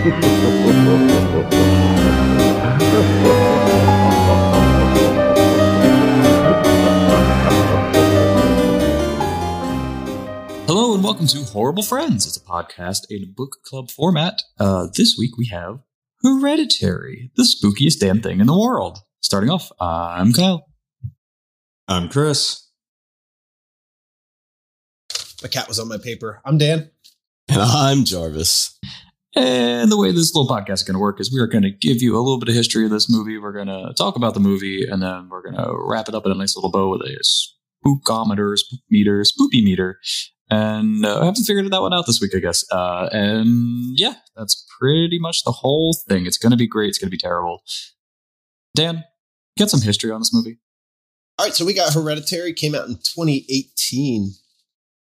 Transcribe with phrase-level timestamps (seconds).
[0.00, 0.14] Hello
[10.94, 12.26] and welcome to Horrorble Friends.
[12.26, 14.40] It's a podcast in book club format.
[14.58, 15.80] Uh, this week we have
[16.22, 19.00] Hereditary, the spookiest damn thing in the world.
[19.20, 20.66] Starting off, I'm Kyle.
[21.88, 22.70] I'm Chris.
[25.42, 26.40] My cat was on my paper.
[26.46, 26.90] I'm Dan.
[27.50, 28.78] And I'm Jarvis.
[29.36, 31.70] And the way this little podcast is going to work is we are going to
[31.70, 33.38] give you a little bit of history of this movie.
[33.38, 36.26] We're going to talk about the movie, and then we're going to wrap it up
[36.26, 37.20] in a nice little bow with a
[37.86, 40.00] spookometer, spook meter, spoopy meter.
[40.50, 42.64] And uh, I haven't figured that one out this week, I guess.
[42.72, 46.26] Uh, and yeah, that's pretty much the whole thing.
[46.26, 46.88] It's going to be great.
[46.88, 47.62] It's going to be terrible.
[48.74, 49.04] Dan,
[49.56, 50.58] get some history on this movie.
[51.38, 54.32] All right, so we got Hereditary, came out in 2018.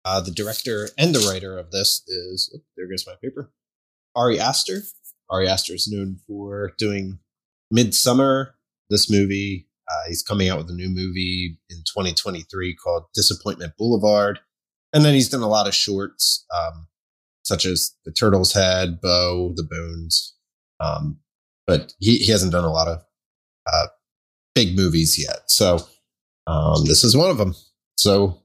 [0.06, 3.52] Uh, the director and the writer of this is, oh, there goes my paper,
[4.16, 4.82] Ari Aster.
[5.30, 7.20] Ari Aster is known for doing
[7.74, 8.52] Midsommar,
[8.90, 9.68] this movie.
[9.90, 14.40] Uh, he's coming out with a new movie in 2023 called Disappointment Boulevard.
[14.94, 16.88] And then he's done a lot of shorts, um,
[17.44, 20.36] such as The Turtle's Head, Beau, The Bones.
[20.80, 21.20] Um,
[21.66, 23.04] but he, he hasn't done a lot of
[23.72, 23.88] uh,
[24.56, 25.50] big movies yet.
[25.50, 25.80] So
[26.48, 27.56] um, this is one of them.
[27.98, 28.43] So,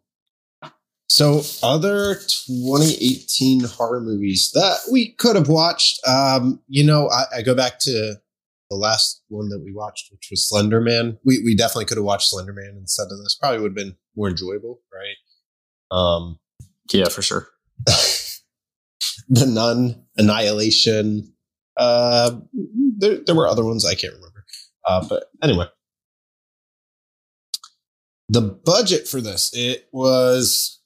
[1.18, 5.98] so other 2018 horror movies that we could have watched.
[6.06, 8.14] Um, you know, I, I go back to
[8.70, 11.18] the last one that we watched, which was Slender Man.
[11.24, 13.36] We we definitely could have watched Slender Man instead of this.
[13.40, 15.96] Probably would have been more enjoyable, right?
[15.96, 16.38] Um,
[16.92, 17.48] Yeah, for sure.
[19.28, 21.34] the Nun, Annihilation.
[21.76, 22.38] Uh,
[22.96, 24.44] there there were other ones I can't remember.
[24.86, 25.66] Uh, but anyway,
[28.28, 30.77] the budget for this it was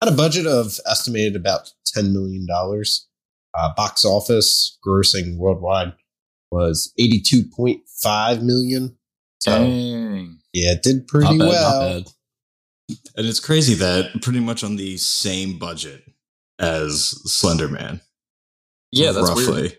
[0.00, 3.06] had a budget of estimated about ten million dollars.
[3.52, 5.92] Uh, box office grossing worldwide
[6.50, 8.96] was eighty two point five million.
[9.40, 10.38] So Dang.
[10.52, 11.80] yeah, it did pretty Not bad, well.
[11.80, 12.12] not bad.
[13.16, 16.02] And it's crazy that pretty much on the same budget
[16.58, 18.00] as Slender Man.
[18.92, 19.52] Yeah, that's roughly.
[19.62, 19.78] weird.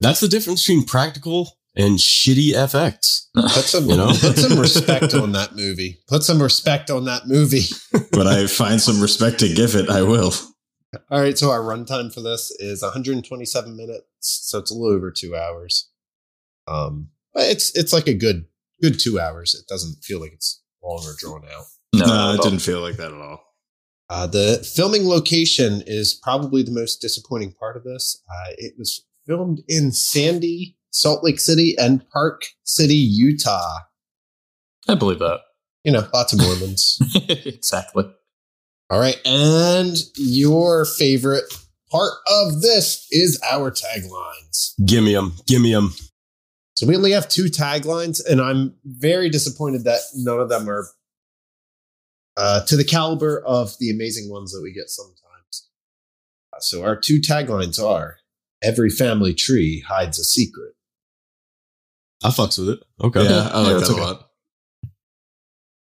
[0.00, 3.26] That's the difference between practical and shitty FX.
[3.34, 4.08] Put some, You know?
[4.08, 5.98] put some respect on that movie.
[6.08, 7.66] Put some respect on that movie.
[8.14, 10.32] when I find some respect to give it, I will.
[11.10, 15.10] All right, so our runtime for this is 127 minutes, so it's a little over
[15.10, 15.90] two hours.
[16.66, 18.46] Um, but it's it's like a good
[18.80, 19.54] good two hours.
[19.54, 21.64] It doesn't feel like it's long or drawn out.
[21.94, 23.42] No, No, it didn't feel like that at all.
[24.08, 28.22] Uh, the filming location is probably the most disappointing part of this.
[28.30, 33.80] Uh, it was filmed in Sandy, Salt Lake City, and Park City, Utah.
[34.88, 35.40] I believe that.
[35.84, 36.98] You know, lots of Mormons.
[37.28, 38.10] exactly.
[38.90, 39.20] All right.
[39.24, 41.44] And your favorite
[41.90, 44.72] part of this is our taglines.
[44.84, 45.34] Gimme them.
[45.46, 45.94] Gimme them.
[46.74, 50.86] So we only have two taglines, and I'm very disappointed that none of them are
[52.36, 55.70] uh, to the caliber of the amazing ones that we get sometimes.
[56.52, 58.18] Uh, so our two taglines are
[58.62, 60.72] Every family tree hides a secret.
[62.24, 62.80] I fucks with it.
[63.02, 63.24] Okay.
[63.24, 64.02] Yeah, I like that's that okay.
[64.02, 64.22] a lot.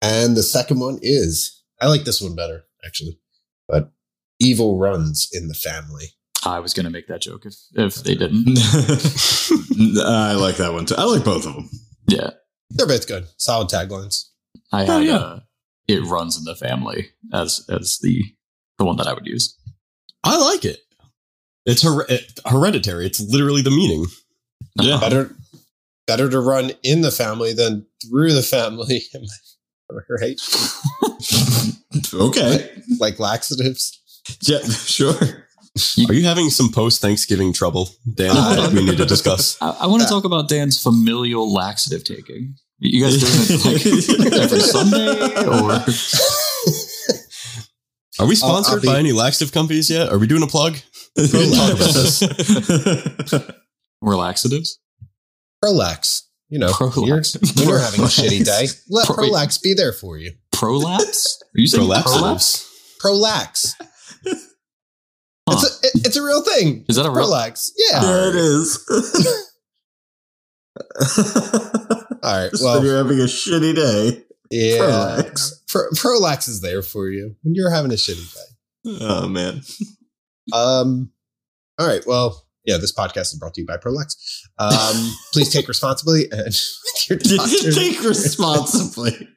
[0.01, 3.19] And the second one is I like this one better, actually.
[3.69, 3.93] But
[4.41, 6.07] evil runs in the family.
[6.45, 8.59] I was going to make that joke if, if they didn't.
[10.05, 10.97] I like that one too.
[10.99, 11.71] I like both of them.
[12.09, 12.31] Yeah.
[12.71, 13.27] They're both good.
[13.37, 14.25] Solid taglines.
[14.73, 15.17] I Oh, yeah.
[15.17, 15.41] uh,
[15.87, 18.25] it runs in the family as as the
[18.79, 19.57] the one that I would use.
[20.25, 20.79] I like it.
[21.65, 23.07] It's her- it- hereditary.
[23.07, 24.07] It's literally the meaning.
[24.81, 24.99] Yeah.
[24.99, 25.37] Better
[26.07, 29.03] better to run in the family than through the family.
[30.21, 30.41] right?
[32.15, 32.71] okay.
[32.99, 33.99] Like laxatives.
[34.43, 35.15] Yeah, sure.
[36.09, 38.31] Are you having some post Thanksgiving trouble, Dan?
[38.37, 39.57] Uh, that we need to discuss.
[39.63, 42.57] I, I want to talk about Dan's familial laxative taking.
[42.79, 45.73] You guys doing it like every Sunday or
[48.19, 50.11] Are we I'll sponsored be- by any laxative companies yet?
[50.11, 50.77] Are we doing a plug?
[51.17, 52.23] Talk about this.
[54.03, 54.79] or laxatives?
[55.63, 56.23] Prolax.
[56.49, 59.93] You know, when you're, when you're having a shitty day, let Pro- Prolax be there
[59.93, 60.33] for you.
[60.53, 61.43] Prolapse?
[61.43, 62.69] Are you saying prolapse?
[63.03, 63.75] Prolapsives.
[63.75, 63.75] Prolax.
[65.49, 65.55] Huh.
[65.55, 66.85] It's a it- it's a real thing.
[66.89, 67.27] Is that a real?
[67.27, 67.71] Prolax.
[67.91, 68.03] Yeah.
[68.03, 68.79] yeah, it is.
[72.23, 72.51] All right.
[72.51, 74.23] Just Well, when you're having a shitty day.
[74.51, 74.79] yeah.
[74.79, 75.53] Prolax.
[75.69, 78.99] Pro- Prolax is there for you when you're having a shitty day.
[79.01, 79.63] Oh man.
[80.53, 81.11] Um.
[81.79, 82.07] All right.
[82.07, 82.77] Well, yeah.
[82.79, 84.15] This podcast is brought to you by Prolex.
[84.59, 85.13] Um.
[85.33, 86.55] please take responsibility and
[87.09, 87.51] your Did doctor.
[87.55, 89.29] you take responsibly?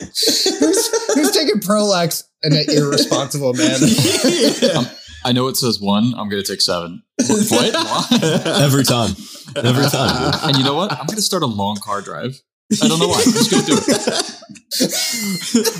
[0.00, 3.86] who's, who's taking Prolex in an irresponsible manner?
[3.86, 4.84] Yeah.
[5.24, 6.14] I know it says one.
[6.16, 7.02] I'm going to take seven.
[7.28, 7.74] What?
[7.74, 8.22] What?
[8.62, 9.10] Every time.
[9.54, 10.32] Every time.
[10.32, 10.42] dude.
[10.44, 10.92] and you know what?
[10.92, 12.40] I'm going to start a long car drive.
[12.82, 13.22] I don't know why.
[13.26, 13.82] I'm just going to do it.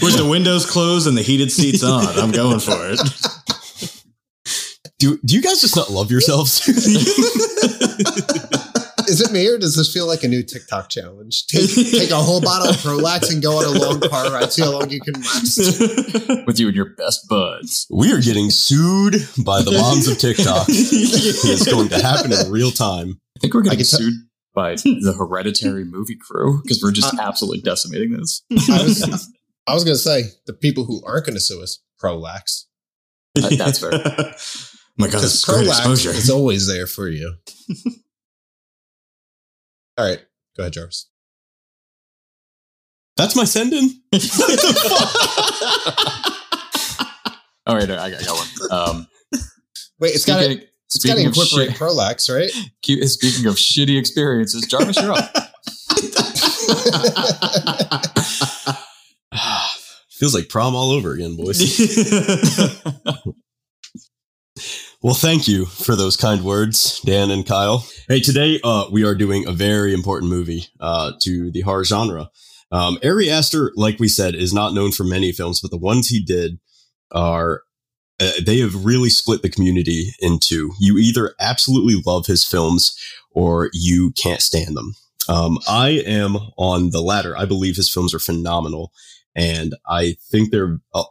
[0.03, 3.01] With the windows closed and the heated seats on, I'm going for it.
[5.01, 6.61] Do, do you guys just not love yourselves?
[9.09, 11.47] Is it me or does this feel like a new TikTok challenge?
[11.47, 14.53] Take, take a whole bottle of Prolax and go on a long car ride.
[14.53, 15.59] See how long you can last.
[16.47, 17.87] With you and your best buds.
[17.91, 20.67] we are getting sued by the moms of TikTok.
[20.69, 23.19] It's going to happen in real time.
[23.37, 24.15] I think we're I getting can tell- sued
[24.55, 28.43] by the hereditary movie crew because we're just absolutely decimating this.
[28.53, 29.29] I was,
[29.67, 32.67] I was going to say the people who aren't going to sue us, Prolax.
[33.43, 33.93] Uh, that's fair.
[34.97, 36.11] My God, Because this is great exposure.
[36.11, 37.35] is always there for you.
[39.99, 40.21] All right.
[40.57, 41.07] Go ahead, Jarvis.
[43.17, 43.83] That's my send in.
[47.67, 48.49] All right, I got, I got one.
[48.73, 49.07] Um,
[50.01, 50.53] Wait, it's got to
[50.93, 52.51] it's got to incorporate shit- Prolax, right?
[52.83, 55.31] Keep- Speaking of shitty experiences, Jarvis, you're up.
[60.11, 61.59] Feels like prom all over again, boys.
[65.03, 67.87] Well, thank you for those kind words, Dan and Kyle.
[68.07, 72.29] Hey, today uh, we are doing a very important movie uh, to the horror genre.
[72.71, 76.09] Um, Ari Aster, like we said, is not known for many films, but the ones
[76.09, 76.59] he did
[77.13, 77.63] are
[78.21, 82.95] uh, they have really split the community into you either absolutely love his films
[83.31, 84.93] or you can't stand them.
[85.31, 87.35] Um, I am on the latter.
[87.39, 88.93] I believe his films are phenomenal,
[89.35, 91.05] and I think they're uh,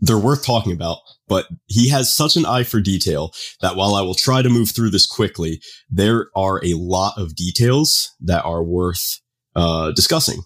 [0.00, 0.98] they're worth talking about.
[1.32, 3.32] But he has such an eye for detail
[3.62, 7.34] that while I will try to move through this quickly, there are a lot of
[7.34, 9.18] details that are worth
[9.56, 10.42] uh, discussing.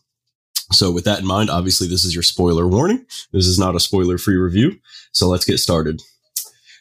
[0.70, 3.04] So, with that in mind, obviously, this is your spoiler warning.
[3.32, 4.76] This is not a spoiler free review.
[5.10, 6.02] So, let's get started.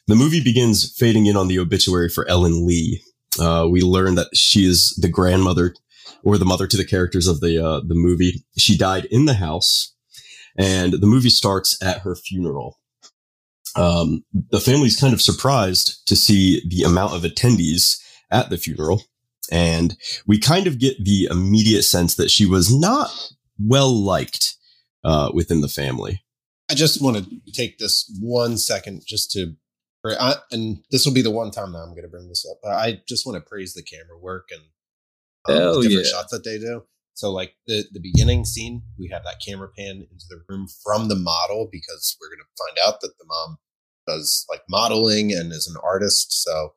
[0.05, 3.01] The movie begins fading in on the obituary for Ellen Leigh.
[3.39, 5.73] Uh, we learn that she is the grandmother
[6.23, 8.45] or the mother to the characters of the uh, the movie.
[8.55, 9.95] She died in the house,
[10.55, 12.77] and the movie starts at her funeral.
[13.75, 18.01] Um, the family's kind of surprised to see the amount of attendees
[18.31, 19.03] at the funeral,
[19.51, 23.09] and we kind of get the immediate sense that she was not
[23.59, 24.55] well liked
[25.03, 26.23] uh, within the family.
[26.69, 29.55] I just want to take this one second just to,
[30.05, 32.57] I, and this will be the one time that I'm going to bring this up.
[32.63, 34.61] But I just want to praise the camera work and
[35.47, 36.11] um, Hell the different yeah.
[36.11, 36.83] shots that they do.
[37.13, 41.07] So, like the the beginning scene, we have that camera pan into the room from
[41.07, 43.57] the model because we're going to find out that the mom
[44.07, 46.43] does like modeling and is an artist.
[46.43, 46.73] So,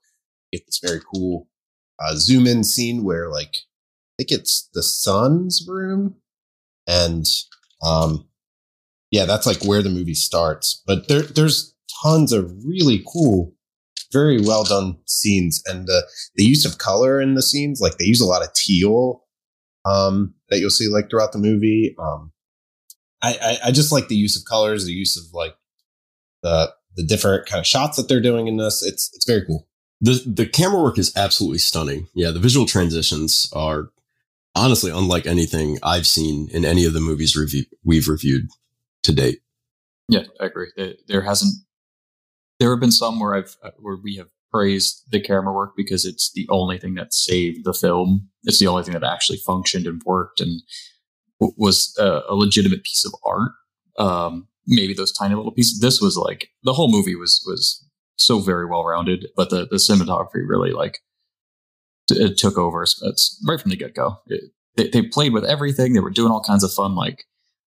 [0.52, 1.48] get this very cool
[2.00, 6.16] uh, zoom in scene where like I think it's the sun's room,
[6.86, 7.24] and
[7.84, 8.28] um,
[9.10, 10.82] yeah, that's like where the movie starts.
[10.86, 13.54] But there, there's tons of really cool,
[14.12, 16.02] very well done scenes, and the
[16.34, 19.24] the use of color in the scenes, like they use a lot of teal,
[19.84, 21.94] um, that you'll see like throughout the movie.
[21.98, 22.32] Um,
[23.22, 25.54] I, I I just like the use of colors, the use of like
[26.42, 28.82] the the different kind of shots that they're doing in this.
[28.82, 29.68] It's it's very cool.
[30.00, 32.08] the The camera work is absolutely stunning.
[32.12, 33.90] Yeah, the visual transitions are
[34.56, 38.48] honestly unlike anything I've seen in any of the movies review we've reviewed
[39.04, 39.38] to date.
[40.08, 40.72] Yeah, I agree.
[40.76, 41.54] There, there hasn't.
[42.58, 46.04] There have been some where I've uh, where we have praised the camera work because
[46.04, 48.28] it's the only thing that saved the film.
[48.42, 50.62] It's the only thing that actually functioned and worked and
[51.38, 53.52] was a, a legitimate piece of art.
[53.98, 55.80] Um, maybe those tiny little pieces.
[55.80, 57.84] This was like the whole movie was was
[58.16, 60.98] so very well rounded, but the the cinematography really like
[62.08, 62.82] t- it took over.
[62.82, 64.18] It's, it's right from the get go.
[64.76, 65.92] They, they played with everything.
[65.92, 67.24] They were doing all kinds of fun like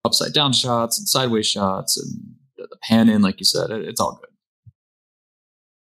[0.03, 3.87] upside down shots and sideways shots and the the pan in, like you said, it,
[3.87, 4.29] it's all good.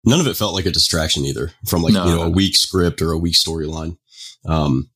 [0.05, 2.31] None of it felt like a distraction either from like No, you know no, a
[2.31, 3.99] weak script or a weak storyline.
[4.45, 4.91] Um,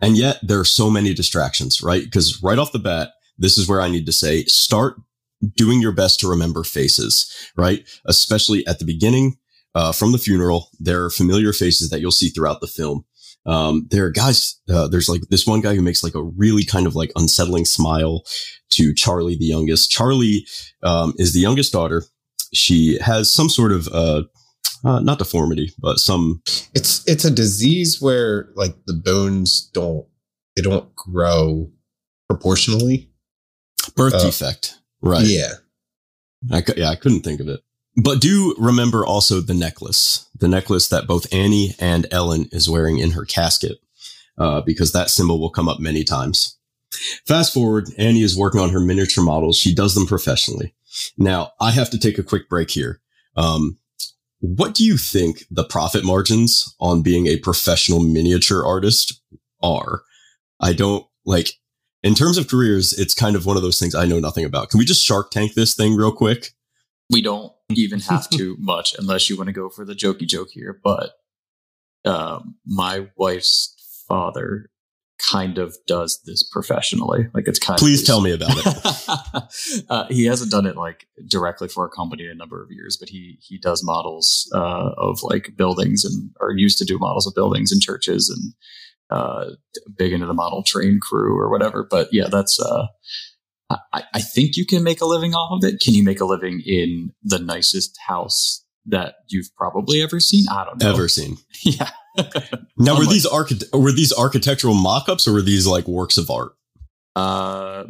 [0.00, 2.04] and yet there are so many distractions, right?
[2.04, 4.96] Because right off the bat, this is where I need to say start
[5.56, 7.88] doing your best to remember faces, right?
[8.06, 9.36] Especially at the beginning,
[9.74, 13.04] uh, from the funeral, there are familiar faces that you'll see throughout the film.
[13.46, 16.64] Um, there are guys, uh, there's like this one guy who makes like a really
[16.64, 18.22] kind of like unsettling smile
[18.70, 19.90] to Charlie, the youngest.
[19.90, 20.46] Charlie,
[20.82, 22.04] um, is the youngest daughter.
[22.54, 24.22] She has some sort of, uh,
[24.84, 26.42] uh, not deformity, but some
[26.74, 30.06] It's it's a disease where like the bones don't
[30.54, 31.70] they don't grow
[32.28, 33.10] proportionally.
[33.96, 34.78] birth Uh, defect.
[35.04, 35.26] Right.
[35.26, 35.52] Yeah.
[36.50, 37.60] I, yeah, I couldn't think of it.
[37.96, 42.98] But do remember also the necklace, the necklace that both Annie and Ellen is wearing
[42.98, 43.78] in her casket,
[44.36, 46.58] uh, because that symbol will come up many times.
[47.26, 49.58] Fast forward, Annie is working on her miniature models.
[49.58, 50.74] She does them professionally.
[51.16, 53.00] Now, I have to take a quick break here.
[53.36, 53.78] Um,
[54.40, 59.20] what do you think the profit margins on being a professional miniature artist
[59.62, 60.02] are?
[60.60, 61.54] I don't like
[62.04, 64.68] in terms of careers, it's kind of one of those things I know nothing about.
[64.68, 66.50] Can we just Shark Tank this thing real quick?
[67.10, 70.48] We don't even have to much unless you want to go for the jokey joke
[70.52, 70.78] here.
[70.84, 71.12] But
[72.04, 74.70] um, my wife's father
[75.30, 77.28] kind of does this professionally.
[77.32, 79.84] Like it's kind Please of tell me about it.
[79.88, 82.98] uh, he hasn't done it like directly for a company in a number of years,
[82.98, 87.26] but he he does models uh, of like buildings and or used to do models
[87.26, 88.52] of buildings and churches and
[89.10, 89.50] uh,
[89.96, 91.86] big into the model train crew or whatever.
[91.88, 92.86] But yeah, that's uh,
[93.70, 95.80] I, I think you can make a living off of it.
[95.80, 100.44] Can you make a living in the nicest house that you've probably ever seen?
[100.50, 100.92] I don't know.
[100.92, 101.38] Ever seen?
[101.62, 101.90] Yeah.
[102.76, 106.52] Now, were these archi- were these architectural mock-ups or were these like works of art?
[107.16, 107.84] uh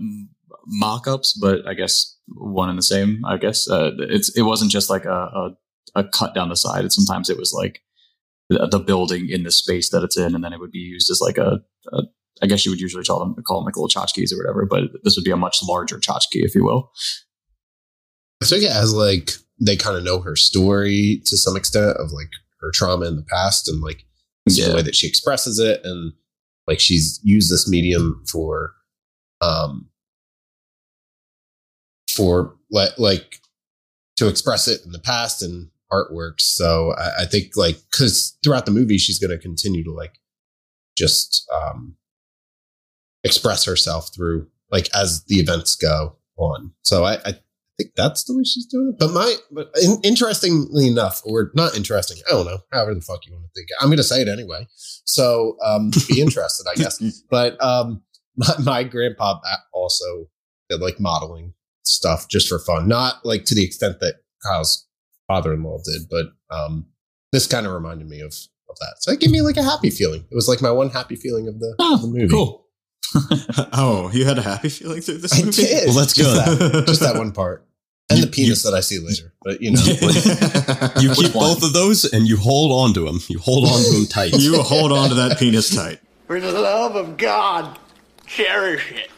[0.67, 4.91] mock-ups but i guess one and the same i guess uh, it's it wasn't just
[4.91, 5.57] like a, a
[5.95, 7.81] a cut down the side sometimes it was like
[8.51, 11.21] the, building in the space that it's in and then it would be used as
[11.21, 11.61] like a,
[11.93, 12.03] a
[12.43, 14.85] i guess you would usually call them call them like little tchotchkes or whatever but
[15.03, 16.91] this would be a much larger tchotchke if you will
[18.43, 22.11] I took it as like they kind of know her story to some extent of
[22.13, 22.29] like
[22.61, 24.05] her trauma in the past and like
[24.47, 24.69] Yeah.
[24.69, 26.13] the way that she expresses it and
[26.67, 28.75] like she's used this medium for
[29.41, 29.89] um
[32.15, 33.41] for like like
[34.17, 38.67] to express it in the past and artworks so i, I think like because throughout
[38.67, 40.15] the movie she's going to continue to like
[40.97, 41.97] just um
[43.23, 47.35] express herself through like as the events go on so i, I
[47.77, 48.99] think that's the way she's doing it.
[48.99, 53.27] But my, but in, interestingly enough, or not interesting, I don't know, however the fuck
[53.27, 53.69] you want to think.
[53.81, 54.67] I'm going to say it anyway.
[55.05, 57.23] So um, be interested, I guess.
[57.31, 58.03] But um,
[58.37, 59.41] my, my grandpa
[59.73, 60.29] also
[60.69, 64.84] did like modeling stuff just for fun, not like to the extent that Kyle's
[65.29, 66.87] father-in-law did, but um,
[67.33, 68.35] this kind of reminded me of
[68.69, 68.95] of that.
[69.01, 70.25] So it gave me like a happy feeling.
[70.31, 72.29] It was like my one happy feeling of the, of the movie.
[72.29, 72.63] cool
[73.75, 75.63] oh, you had a happy feeling through this I movie?
[75.63, 75.87] did.
[75.87, 76.55] Well, let's just go.
[76.55, 77.67] That, just that one part.
[78.11, 79.33] And You- the penis that I see later.
[79.45, 79.81] But you know,
[81.01, 83.21] You keep both of those and you hold on to them.
[83.29, 84.33] You hold on to them tight.
[84.35, 86.01] you hold on to that penis tight.
[86.27, 87.79] For the love of God,
[88.27, 89.11] cherish it.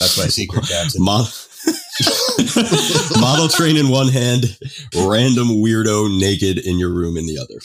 [0.00, 1.02] That's my secret, Captain.
[1.02, 1.26] Mo-
[3.20, 4.58] Model train in one hand,
[4.94, 7.60] random weirdo naked in your room in the other.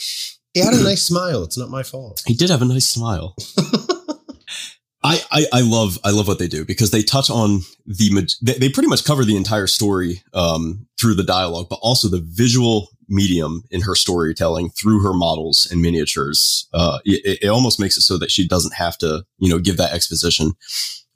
[0.54, 1.42] He had a nice smile.
[1.42, 2.22] It's not my fault.
[2.26, 3.34] He did have a nice smile.
[5.04, 8.54] I, I, I love I love what they do because they touch on the they,
[8.54, 12.88] they pretty much cover the entire story um, through the dialogue, but also the visual
[13.08, 16.68] medium in her storytelling through her models and miniatures.
[16.72, 19.76] Uh, it, it almost makes it so that she doesn't have to you know give
[19.76, 20.52] that exposition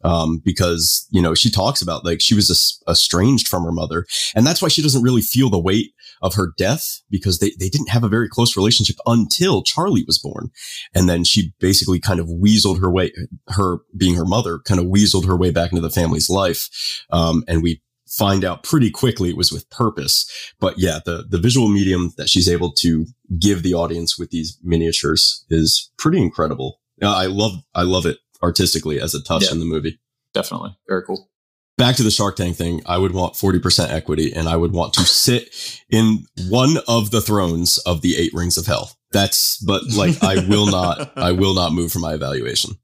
[0.04, 4.46] um, because you know she talks about like she was estranged from her mother, and
[4.46, 7.90] that's why she doesn't really feel the weight of her death because they, they didn't
[7.90, 10.50] have a very close relationship until Charlie was born.
[10.94, 13.12] And then she basically kind of weaseled her way,
[13.48, 16.68] her being her mother, kind of weaseled her way back into the family's life.
[17.10, 20.30] Um, and we find out pretty quickly it was with purpose.
[20.60, 23.06] But yeah, the, the visual medium that she's able to
[23.38, 26.80] give the audience with these miniatures is pretty incredible.
[27.02, 29.52] I love, I love it artistically as a touch Yeah.
[29.52, 29.98] in the movie.
[30.34, 31.30] definitely very cool
[31.78, 34.94] Back to the Shark Tank thing, I would want 40% equity and I would want
[34.94, 35.54] to sit
[35.90, 38.92] in one of the thrones of the eight rings of hell.
[39.12, 42.76] That's, but like, I will not, I will not move from my evaluation.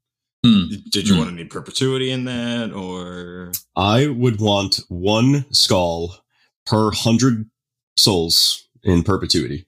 [0.45, 0.65] Hmm.
[0.91, 6.15] Did you want any perpetuity in that, or I would want one skull
[6.67, 7.49] per hundred
[7.97, 9.65] souls in perpetuity.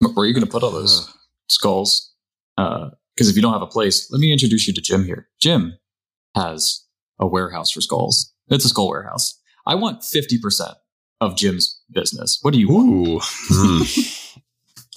[0.00, 1.12] where are you going to put all those Uh,
[1.48, 2.12] skulls.
[3.20, 5.28] Because if you don't have a place, let me introduce you to Jim here.
[5.42, 5.74] Jim
[6.34, 6.86] has
[7.18, 8.32] a warehouse for skulls.
[8.48, 9.38] It's a skull warehouse.
[9.66, 10.74] I want 50%
[11.20, 12.38] of Jim's business.
[12.40, 12.88] What do you want?
[13.08, 13.20] Ooh.
[13.22, 13.82] Hmm.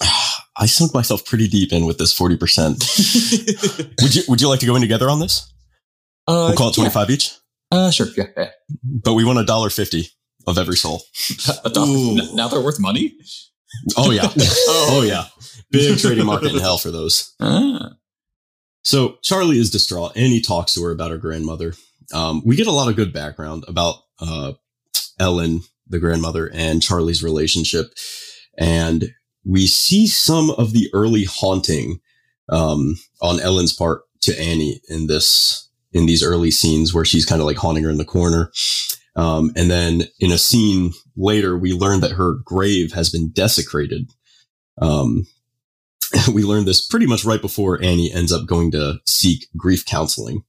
[0.56, 4.00] I sunk myself pretty deep in with this 40%.
[4.02, 5.52] would you, would you like to go in together on this?
[6.26, 7.30] Uh, We'll call it 25 each,
[7.70, 7.78] yeah.
[7.78, 8.06] Uh, sure.
[8.16, 8.24] Yeah.
[8.38, 8.50] yeah.
[8.82, 10.08] but we want a dollar fifty
[10.46, 11.02] of every soul.
[11.64, 11.88] A dollar-
[12.22, 13.14] n- now they're worth money?
[13.96, 14.30] Oh yeah.
[14.36, 14.88] Oh.
[14.92, 15.24] Oh yeah.
[15.70, 17.34] Big trading market in hell for those.
[17.40, 17.90] Ah.
[18.84, 21.74] So Charlie is distraught and he talks to her about her grandmother.
[22.12, 24.52] Um, we get a lot of good background about uh,
[25.18, 27.94] Ellen, the grandmother, and Charlie's relationship.
[28.58, 29.12] And
[29.44, 32.00] we see some of the early haunting
[32.48, 37.40] um, on Ellen's part to Annie in this in these early scenes where she's kind
[37.40, 38.50] of like haunting her in the corner.
[39.16, 44.10] Um, and then in a scene later, we learn that her grave has been desecrated.
[44.78, 45.26] Um,
[46.32, 50.44] we learned this pretty much right before Annie ends up going to seek grief counseling.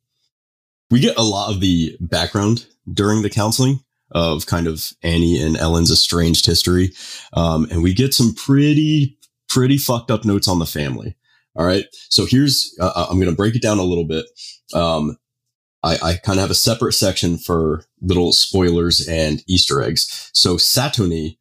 [0.92, 3.80] We get a lot of the background during the counseling,
[4.12, 6.92] of kind of Annie and Ellen's estranged history.
[7.34, 9.18] Um, and we get some pretty,
[9.50, 11.16] pretty fucked up notes on the family.
[11.56, 11.86] All right.
[12.10, 14.26] So here's, uh, uh I'm going to break it down a little bit.
[14.74, 15.18] Um,
[15.84, 20.30] I, I kind of have a separate section for little spoilers and Easter eggs.
[20.34, 21.38] So Satony,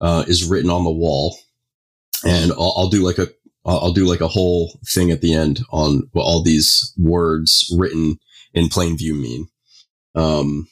[0.00, 1.36] uh, is written on the wall
[2.24, 3.28] and I'll, I'll do like a,
[3.76, 8.18] I'll do like a whole thing at the end on what all these words written
[8.54, 9.48] in plain view mean.
[10.14, 10.68] Um,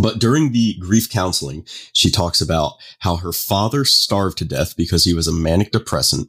[0.00, 5.04] but during the grief counseling, she talks about how her father starved to death because
[5.04, 6.28] he was a manic depressant.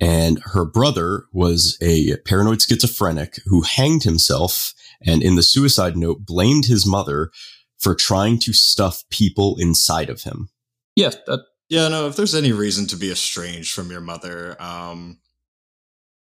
[0.00, 4.74] And her brother was a paranoid schizophrenic who hanged himself
[5.04, 7.30] and in the suicide note blamed his mother
[7.78, 10.50] for trying to stuff people inside of him.
[10.94, 15.18] Yeah, that, Yeah, no, if there's any reason to be estranged from your mother, um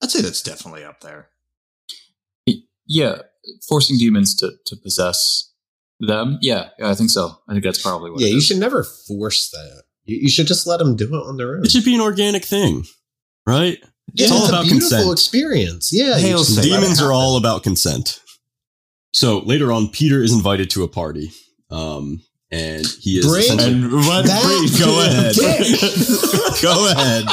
[0.03, 1.29] I'd say that's definitely up there.
[2.87, 3.19] yeah,
[3.69, 5.51] forcing demons to to possess
[6.01, 6.39] them.
[6.43, 7.39] Yeah, yeah, I think so.
[7.49, 8.21] I think that's probably what.
[8.21, 8.47] Yeah, it you is.
[8.47, 9.83] should never force that.
[10.05, 11.65] You, you should just let them do it on their own.
[11.65, 12.85] It should be an organic thing,
[13.47, 13.79] right?
[14.15, 15.13] Yeah, it's all about a beautiful consent.
[15.13, 15.91] experience.
[15.93, 16.71] Yeah, you Hail just Satan.
[16.73, 18.21] let it Demons are all about consent.
[19.15, 21.31] So later on, Peter is invited to a party.
[21.71, 22.23] Um,
[22.53, 24.79] and he is Bring- And what That breed?
[24.79, 25.35] go ahead.
[25.35, 26.63] dick.
[26.63, 27.25] Go ahead.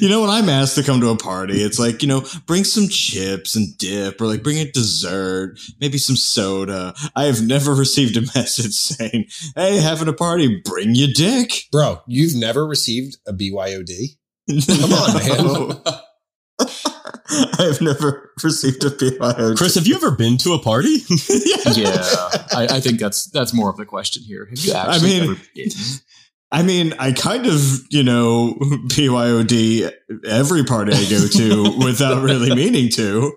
[0.00, 2.64] You know, when I'm asked to come to a party, it's like, you know, bring
[2.64, 6.94] some chips and dip, or like bring a dessert, maybe some soda.
[7.14, 11.64] I have never received a message saying, hey, having a party, bring your dick.
[11.70, 14.16] Bro, you've never received a BYOD?
[14.66, 15.14] Come on,
[16.66, 16.76] man.
[17.58, 19.54] I have never received a BYO.
[19.54, 20.88] Chris, have you ever been to a party?
[21.74, 22.02] yeah,
[22.52, 24.46] I, I think that's that's more of the question here.
[24.50, 25.36] Have you I mean-
[26.52, 29.92] I mean, I kind of, you know, BYOD
[30.26, 33.32] every party I go to without really meaning to.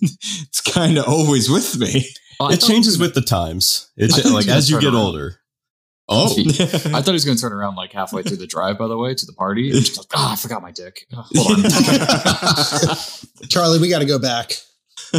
[0.00, 2.06] It's kind of always with me.
[2.40, 3.88] I it changes with the times.
[3.96, 4.96] It I thought cha- he was like as you get around.
[4.96, 5.36] older.
[6.10, 6.50] Oh, gonna-
[6.96, 8.76] I thought he was going to turn around like halfway through the drive.
[8.78, 11.06] By the way, to the party, and just like, oh, I forgot my dick.
[11.14, 12.96] Oh, hold on.
[13.48, 14.52] Charlie, we got to go back.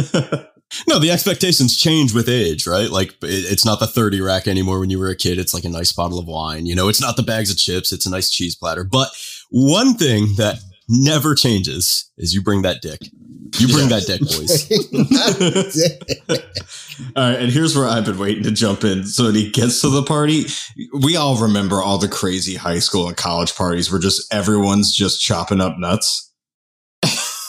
[0.88, 2.90] no, the expectations change with age, right?
[2.90, 5.38] Like it, it's not the 30 rack anymore when you were a kid.
[5.38, 6.66] It's like a nice bottle of wine.
[6.66, 7.92] You know, it's not the bags of chips.
[7.92, 8.84] It's a nice cheese platter.
[8.84, 9.08] But
[9.50, 13.00] one thing that never changes is you bring that dick.
[13.58, 14.70] You bring that dick, boys.
[17.16, 19.04] All right, and here's where I've been waiting to jump in.
[19.04, 20.46] So when he gets to the party,
[20.92, 25.20] we all remember all the crazy high school and college parties where just everyone's just
[25.20, 26.31] chopping up nuts.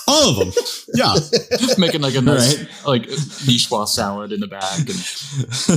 [0.07, 0.51] All of them.
[0.93, 1.15] Yeah.
[1.77, 2.67] making like a nice Right.
[2.85, 3.03] like
[3.47, 4.87] niçoise salad in the back and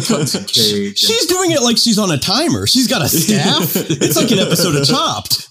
[0.05, 0.89] cutting some cake.
[0.89, 2.67] and She's doing it like she's on a timer.
[2.67, 3.77] She's got a staff.
[3.77, 5.49] It's like an episode of Chopped.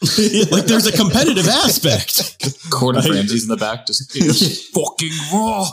[0.52, 2.38] Like there's a competitive aspect.
[2.70, 5.68] Gordon I- Ramsay's in the back, just, just fucking raw.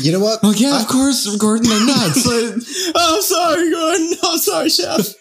[0.00, 0.42] You know what?
[0.42, 2.26] Well, yeah, I- of course, Gordon, they're nuts.
[2.94, 4.18] Oh, sorry, Gordon.
[4.22, 5.14] I'm sorry, chef.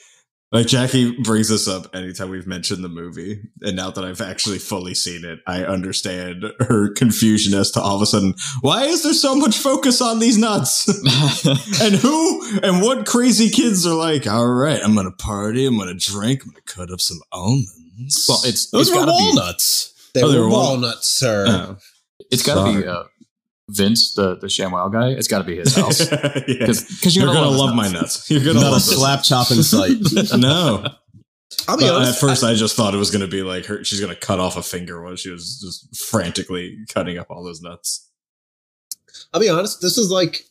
[0.52, 4.60] Like Jackie brings this up anytime we've mentioned the movie, and now that I've actually
[4.60, 9.04] fully seen it, I understand her confusion as to all of a sudden why is
[9.04, 10.88] there so much focus on these nuts.
[11.82, 15.94] and who and what crazy kids are like, all right, I'm gonna party, I'm gonna
[15.96, 18.26] drink, I'm gonna cut up some almonds.
[18.30, 19.92] well, it's Those it's were walnuts.
[20.14, 21.46] They Oh, they were were walnuts, sir.
[21.48, 21.78] Oh.
[22.32, 23.04] it's gotta be uh,
[23.70, 25.10] Vince, the the ShamWow guy.
[25.10, 26.32] It's gotta be his house yeah.
[26.48, 27.94] because You're you're gonna, his love my nuts.
[27.94, 28.32] nuts.
[28.32, 28.96] You're gonna Not a love this.
[28.96, 29.98] slap chop in sight.
[30.38, 30.86] No.
[31.68, 32.14] I'll be But honest.
[32.16, 33.84] at first, I just thought it was going to be like her.
[33.84, 37.44] She's going to cut off a finger while she was just frantically cutting up all
[37.44, 38.10] those nuts.
[39.34, 40.42] I'll be honest, this is like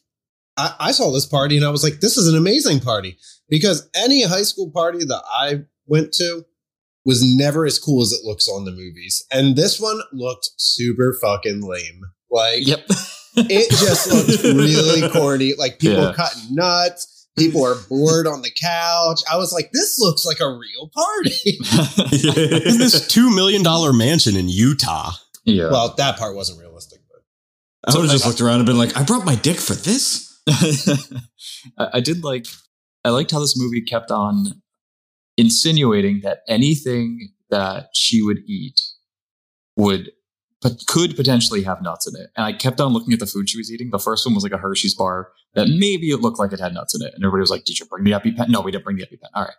[0.57, 3.19] I, I saw this party and I was like, this is an amazing party.
[3.49, 6.47] Because any high school party that I went to
[7.05, 9.25] was never as cool as it looks on the movies.
[9.33, 12.03] And this one looked super fucking lame.
[12.35, 12.87] Like Yep.
[13.37, 15.55] it just looks really corny.
[15.57, 16.13] Like people Yeah.
[16.15, 19.21] cutting nuts, people are bored on the couch.
[19.33, 21.31] I was like, this looks like a real party.
[22.69, 23.63] In this $2 million
[23.97, 25.13] mansion in Utah.
[25.45, 25.71] yeah.
[25.71, 27.23] well, that part wasn't realistic, but
[27.95, 30.33] I would have just looked around and been like, "I brought my dick for this."
[31.79, 32.47] I, I did like
[33.05, 34.63] I liked how this movie kept on
[35.37, 38.81] insinuating that anything that she would eat
[39.77, 40.11] would
[40.65, 42.31] but could potentially have nuts in it.
[42.37, 43.91] And I kept on looking at the food she was eating.
[43.91, 46.73] The first one was like a Hershey's bar that maybe it looked like it had
[46.75, 47.13] nuts in it.
[47.15, 48.49] And everybody was like, Did you bring the EpiPen?
[48.49, 49.29] No, we didn't bring the EpiPen.
[49.35, 49.55] All right.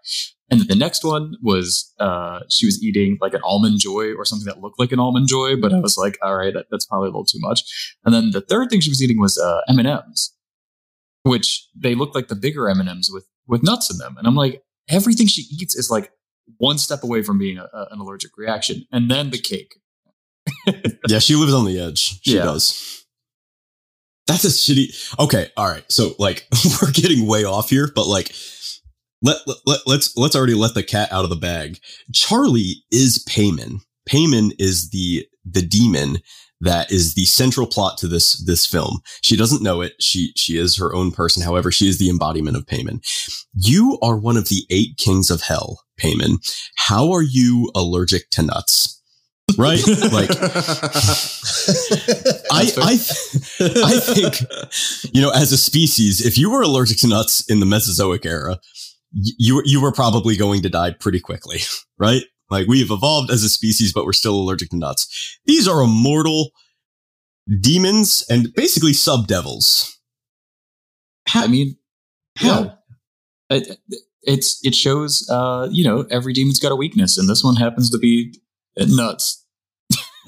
[0.49, 4.25] And then the next one was uh she was eating like an almond joy or
[4.25, 6.85] something that looked like an almond joy, but I was like, all right, that, that's
[6.85, 7.95] probably a little too much.
[8.03, 10.33] And then the third thing she was eating was uh M&M's
[11.23, 14.15] which they look like the bigger M&Ms with with nuts in them.
[14.17, 16.11] And I'm like, everything she eats is like
[16.57, 18.85] one step away from being a, a- an allergic reaction.
[18.91, 19.75] And then the cake.
[21.07, 22.19] Yeah, she lives on the edge.
[22.23, 22.43] She Yeah.
[22.45, 23.03] does.
[24.27, 25.19] That's a shitty.
[25.19, 25.83] Okay, all right.
[25.91, 26.47] So like
[26.81, 28.33] we're getting way off here, but like
[29.21, 31.77] let, let let's let's already let the cat out of the bag.
[32.13, 33.81] Charlie is Paymon.
[34.09, 36.17] Paymon is the the demon
[36.61, 38.99] that is the central plot to this this film.
[39.21, 39.93] She doesn't know it.
[39.99, 41.43] She she is her own person.
[41.43, 43.01] However, she is the embodiment of Paymon.
[43.53, 46.37] You are one of the eight kings of hell, Paymon.
[46.77, 48.94] How are you allergic to nuts?
[49.57, 49.79] Right?
[50.11, 50.29] like
[52.51, 52.99] I I
[53.59, 54.41] I think
[55.13, 58.59] you know, as a species, if you were allergic to nuts in the Mesozoic era,
[59.13, 61.59] you you were probably going to die pretty quickly,
[61.97, 62.23] right?
[62.49, 65.39] Like we've evolved as a species, but we're still allergic to nuts.
[65.45, 66.51] These are immortal
[67.61, 69.99] demons and basically sub devils.
[71.33, 71.77] I mean,
[72.41, 72.73] yeah,
[73.49, 73.79] it,
[74.23, 77.89] it's it shows uh, you know every demon's got a weakness, and this one happens
[77.91, 78.39] to be
[78.77, 79.43] nuts.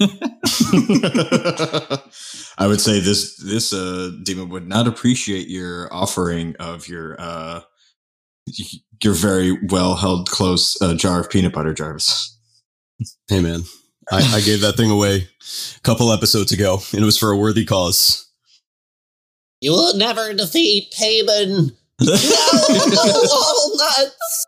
[2.58, 7.62] I would say this this uh, demon would not appreciate your offering of your uh,
[9.02, 12.38] your very well held close uh, jar of peanut butter, Jarvis.
[13.28, 13.62] Hey man,
[14.10, 15.28] I, I gave that thing away
[15.76, 18.30] a couple episodes ago, and it was for a worthy cause.
[19.60, 21.72] You will never defeat Paymon.
[22.00, 22.12] no,
[23.24, 24.46] walnuts.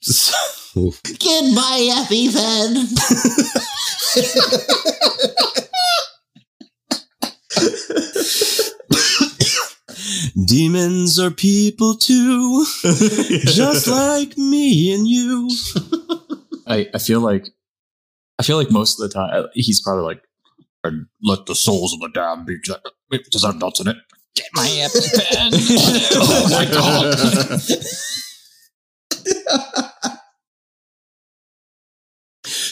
[0.00, 2.86] So- Goodbye, Ethan.
[10.44, 12.64] Demons are people too,
[13.46, 15.48] just like me and you.
[16.66, 17.46] I, I feel like
[18.38, 20.22] I feel like most of the time he's probably like,
[20.84, 22.58] and let the souls of the damned be.
[22.62, 22.74] ju-
[23.10, 23.96] Wait, does that have nuts in it?
[24.38, 25.50] Get my EpiPen.
[26.14, 26.64] oh my
[29.44, 29.84] god!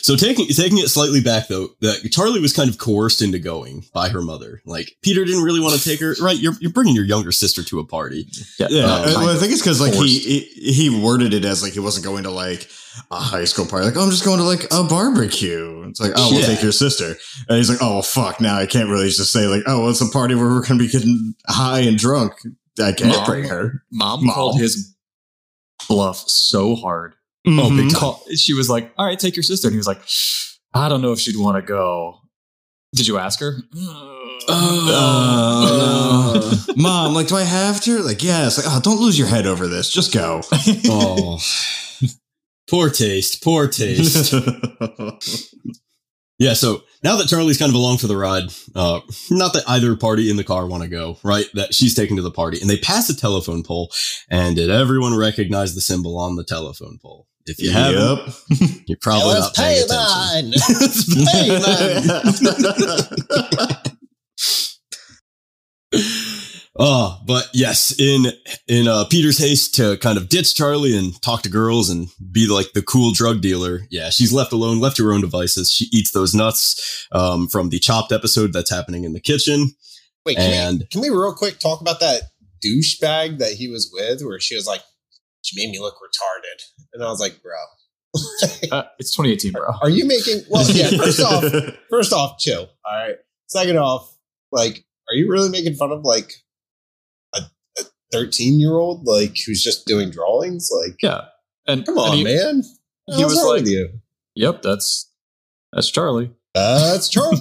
[0.06, 3.84] So taking taking it slightly back though, that Charlie was kind of coerced into going
[3.92, 4.62] by her mother.
[4.64, 6.14] Like Peter didn't really want to take her.
[6.22, 8.28] Right, you're you're bringing your younger sister to a party.
[8.60, 11.60] Yeah, Yeah, uh, well, I think it's because like he, he he worded it as
[11.60, 12.68] like he wasn't going to like
[13.10, 13.86] a high school party.
[13.86, 15.82] Like, oh, I'm just going to like a barbecue.
[15.88, 16.46] It's like, oh, we'll Yeah.
[16.46, 17.16] take your sister.
[17.48, 18.40] And he's like, oh, fuck.
[18.40, 20.78] Now I can't really just say like, oh, well, it's a party where we're going
[20.78, 22.32] to be getting high and drunk.
[22.80, 23.26] I can't Mom.
[23.26, 23.82] bring her.
[23.90, 24.34] Mom, Mom.
[24.34, 24.94] called his
[25.88, 27.16] bluff so hard.
[27.46, 27.90] Oh, big Mhm.
[27.90, 27.98] time.
[28.00, 30.00] Call, she was like, "All right, take your sister," and he was like,
[30.74, 32.20] "I don't know if she'd want to go."
[32.94, 33.62] Did you ask her?
[34.48, 37.98] Uh, Mom, like, do I have to?
[38.00, 38.58] Like, yes.
[38.58, 39.90] Like, oh, don't lose your head over this.
[39.90, 40.42] Just go.
[40.88, 41.38] Oh,
[42.68, 44.34] poor taste, poor taste.
[46.38, 49.96] Yeah, so now that Charlie's kind of along for the ride, uh, not that either
[49.96, 51.46] party in the car want to go, right?
[51.54, 53.90] That she's taken to the party, and they pass a telephone pole,
[54.28, 57.26] and did everyone recognize the symbol on the telephone pole?
[57.46, 58.34] If you haven't,
[58.88, 60.52] you're probably It not was paying attention.
[63.12, 63.92] Paymon.
[66.78, 68.26] Oh, but yes, in
[68.68, 72.46] in uh, Peter's haste to kind of ditch Charlie and talk to girls and be
[72.46, 75.72] like the cool drug dealer, yeah, she's left alone, left to her own devices.
[75.72, 79.70] She eats those nuts um, from the chopped episode that's happening in the kitchen.
[80.26, 82.24] Wait, can, And- we, can we real quick talk about that
[82.62, 84.82] douchebag that he was with, where she was like,
[85.46, 87.52] she made me look retarded, and I was like, bro,
[88.72, 89.62] Uh, it's 2018, bro.
[89.82, 90.40] are you making?
[90.50, 90.88] Well, yeah.
[90.88, 91.44] First off,
[91.90, 92.68] first off, chill.
[92.84, 93.16] All right.
[93.48, 94.16] Second off,
[94.52, 96.32] like, are you really making fun of like
[97.34, 97.42] a
[98.12, 100.68] thirteen-year-old, like who's just doing drawings?
[100.72, 101.22] Like, Yeah,
[101.66, 102.62] and come on, and he, man.
[103.06, 103.88] he What's was wrong like- with you?
[104.36, 105.10] Yep, that's
[105.72, 106.30] that's Charlie.
[106.54, 107.38] That's Charlie.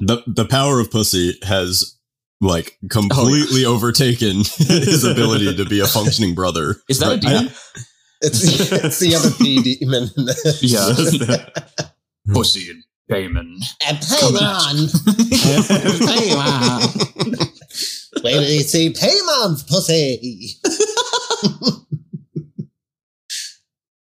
[0.00, 1.98] the The power of pussy has
[2.42, 6.76] like completely overtaken his ability to be a functioning brother.
[6.88, 7.20] Is that a Right.
[7.22, 7.52] demon?
[8.20, 10.10] it's it's the other P demon.
[10.60, 10.92] Yeah,
[12.34, 13.64] pussy and payment.
[13.86, 14.90] and Paymon.
[18.22, 20.58] Wait till you see Paymon's pussy.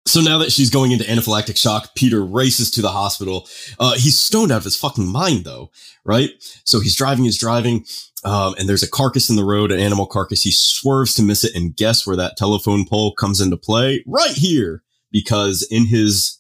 [0.06, 3.48] So now that she's going into anaphylactic shock, Peter races to the hospital.
[3.78, 5.70] Uh, he's stoned out of his fucking mind, though,
[6.04, 6.30] right?
[6.64, 7.84] So he's driving, he's driving,
[8.26, 10.42] um, and there's a carcass in the road, an animal carcass.
[10.42, 14.02] He swerves to miss it, and guess where that telephone pole comes into play?
[14.06, 16.38] Right here, because in his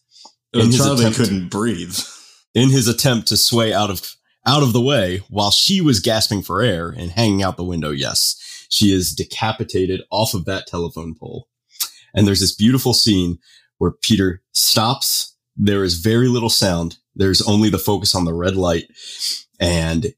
[0.52, 1.96] in his Charlie attempt- couldn't breathe.
[2.54, 6.42] in his attempt to sway out of out of the way while she was gasping
[6.42, 8.36] for air and hanging out the window yes
[8.70, 11.48] she is decapitated off of that telephone pole
[12.14, 13.38] and there's this beautiful scene
[13.78, 18.54] where peter stops there is very little sound there's only the focus on the red
[18.56, 18.84] light
[19.58, 20.14] and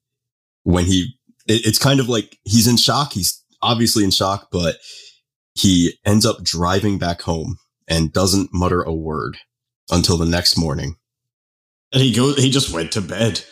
[0.65, 1.18] when he
[1.49, 4.77] it- it's kind of like he's in shock he's obviously in shock but
[5.55, 7.59] he ends up driving back home
[7.89, 9.37] and doesn't mutter a word
[9.91, 10.97] until the next morning
[11.93, 12.37] And he goes.
[12.37, 13.43] He just went to bed.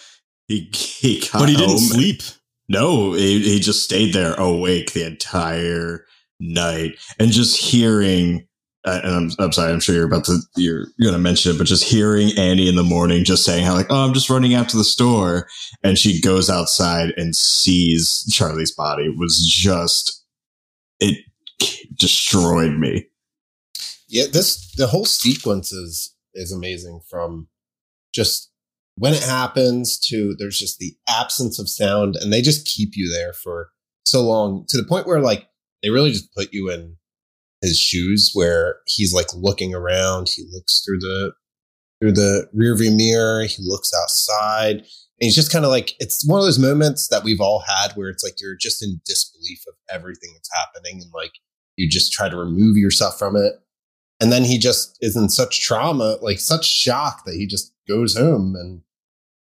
[0.47, 2.23] He he got but he didn't sleep.
[2.69, 6.05] No, he, he just stayed there awake the entire
[6.39, 8.46] night and just hearing.
[8.87, 11.85] And I'm, I'm sorry, I'm sure you're about to you're gonna mention it, but just
[11.85, 14.77] hearing Annie in the morning just saying how like, oh, I'm just running out to
[14.77, 15.49] the store,
[15.83, 20.25] and she goes outside and sees Charlie's body was just
[21.01, 21.19] it
[21.95, 23.07] destroyed me.
[24.09, 27.49] Yeah, this the whole sequence is is amazing from
[28.15, 28.51] just
[28.97, 33.11] when it happens to there's just the absence of sound and they just keep you
[33.11, 33.71] there for
[34.05, 35.49] so long to the point where like
[35.83, 36.97] they really just put you in
[37.63, 40.29] his shoes where he's like looking around.
[40.29, 41.33] He looks through the
[42.01, 43.45] through the rearview mirror.
[43.45, 44.77] He looks outside.
[45.19, 47.93] And he's just kind of like it's one of those moments that we've all had
[47.95, 51.33] where it's like you're just in disbelief of everything that's happening and like
[51.77, 53.55] you just try to remove yourself from it.
[54.21, 58.17] And then he just is in such trauma like such shock that he just goes
[58.17, 58.55] home.
[58.57, 58.83] And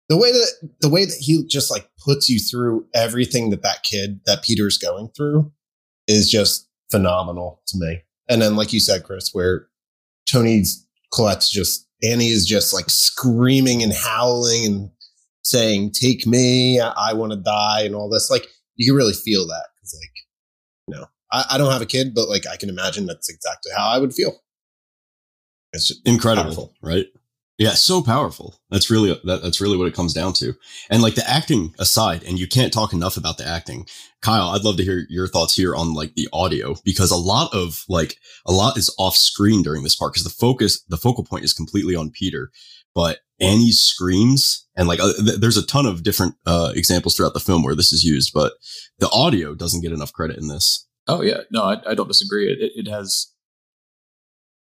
[0.07, 3.83] the way that the way that he just like puts you through everything that that
[3.83, 5.51] kid that peter's going through
[6.07, 9.67] is just phenomenal to me and then like you said chris where
[10.25, 14.89] toni's collette's just annie is just like screaming and howling and
[15.43, 19.13] saying take me i, I want to die and all this like you can really
[19.13, 20.11] feel that because like
[20.87, 23.71] you know I, I don't have a kid but like i can imagine that's exactly
[23.75, 24.33] how i would feel
[25.73, 26.73] it's Incredible, Powerful.
[26.81, 27.05] right?
[27.59, 28.55] Yeah, so powerful.
[28.71, 30.53] That's really that, that's really what it comes down to.
[30.89, 33.85] And like the acting aside, and you can't talk enough about the acting.
[34.21, 37.53] Kyle, I'd love to hear your thoughts here on like the audio because a lot
[37.53, 38.15] of like
[38.47, 41.53] a lot is off screen during this part because the focus the focal point is
[41.53, 42.49] completely on Peter,
[42.95, 47.33] but Annie's screams and like uh, th- there's a ton of different uh, examples throughout
[47.33, 48.53] the film where this is used, but
[48.99, 50.87] the audio doesn't get enough credit in this.
[51.09, 52.49] Oh yeah, no, I, I don't disagree.
[52.49, 53.33] It, it, it has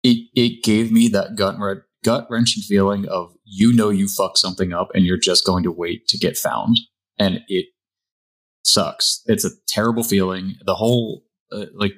[0.02, 1.58] it it gave me that gut
[2.06, 5.72] gut wrenching feeling of you know you fuck something up and you're just going to
[5.72, 6.78] wait to get found,
[7.18, 7.66] and it
[8.64, 9.22] sucks.
[9.26, 10.54] It's a terrible feeling.
[10.64, 11.94] The whole uh, like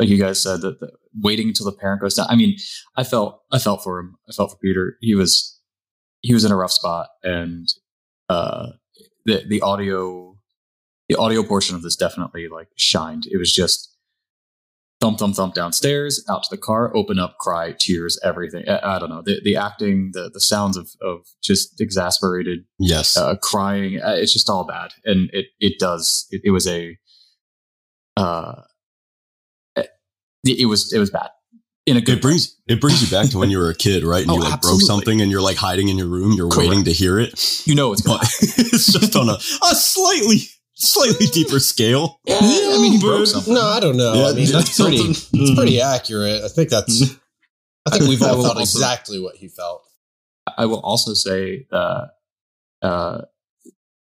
[0.00, 0.90] like you guys said that the,
[1.22, 2.26] waiting until the parent goes down.
[2.28, 2.56] I mean,
[2.96, 4.16] I felt I felt for him.
[4.28, 4.96] I felt for Peter.
[5.00, 5.56] He was
[6.20, 7.68] he was in a rough spot, and
[8.28, 8.70] uh,
[9.24, 10.36] the the audio
[11.08, 13.28] the audio portion of this definitely like shined.
[13.30, 13.93] It was just
[15.00, 18.68] thump thump thump downstairs, out to the car, open up, cry, tears, everything.
[18.68, 23.16] I, I don't know the the acting, the the sounds of of just exasperated Yes.
[23.16, 24.00] uh, crying.
[24.00, 26.26] Uh, it's just all bad, and it it does.
[26.30, 26.96] It, it was a
[28.16, 28.62] uh,
[29.76, 29.88] it,
[30.44, 31.30] it was it was bad
[31.86, 34.04] in a good it brings it brings you back to when you were a kid,
[34.04, 34.22] right?
[34.22, 34.78] And Oh, you like absolutely.
[34.80, 36.68] broke something and you're like hiding in your room, you're Correct.
[36.68, 37.62] waiting to hear it.
[37.66, 40.38] You know it's But it's just on a, a slightly
[40.74, 42.20] slightly deeper scale.
[42.26, 43.54] Yeah, I mean, he broke something.
[43.54, 44.14] No, I don't know.
[44.14, 44.96] Yeah, I mean, that's pretty.
[44.98, 46.42] It's pretty accurate.
[46.42, 47.16] I think that's.
[47.86, 49.82] I think we've all felt also- exactly what he felt.
[50.58, 52.10] I will also say that
[52.82, 53.22] uh,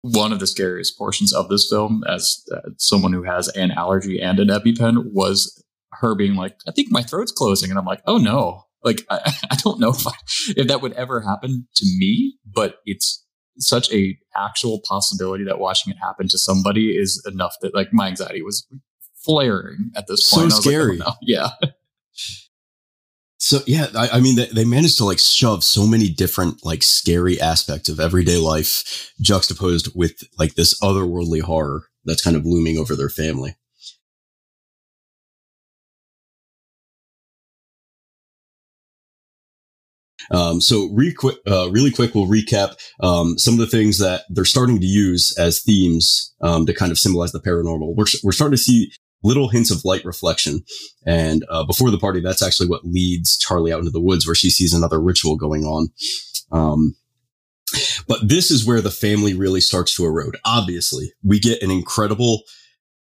[0.01, 4.20] one of the scariest portions of this film, as uh, someone who has an allergy
[4.20, 8.03] and an EpiPen, was her being like, "I think my throat's closing," and I'm like,
[8.07, 10.12] "Oh no!" Like I, I don't know if I,
[10.57, 13.25] if that would ever happen to me, but it's
[13.59, 18.09] such a actual possibility that watching it happen to somebody is enough that like my
[18.09, 18.67] anxiety was
[19.25, 20.53] flaring at this point.
[20.53, 20.97] So was like, oh, scary.
[20.99, 21.12] no.
[21.23, 21.51] Yeah.
[23.38, 26.85] So yeah, I, I mean, they, they managed to like shove so many different like
[26.85, 32.79] scary aspects of everyday life juxtaposed with like this otherworldly horror that's kind of looming
[32.79, 33.57] over their family.
[40.33, 41.14] Um, so re-
[41.47, 45.37] uh, really quick, we'll recap um, some of the things that they're starting to use
[45.38, 47.95] as themes um, to kind of symbolize the paranormal.
[47.95, 48.92] We're, we're starting to see
[49.23, 50.64] little hints of light reflection.
[51.07, 54.35] And uh, before the party, that's actually what leads Charlie out into the woods where
[54.35, 55.88] she sees another ritual going on.
[56.51, 56.97] Um,
[58.07, 60.37] but this is where the family really starts to erode.
[60.45, 62.42] Obviously, we get an incredible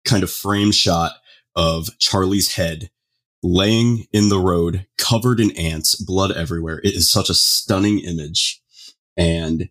[0.06, 1.14] kind of frame shot
[1.56, 2.90] of Charlie's head
[3.42, 6.80] laying in the road, covered in ants, blood everywhere.
[6.84, 8.62] It is such a stunning image.
[9.16, 9.70] And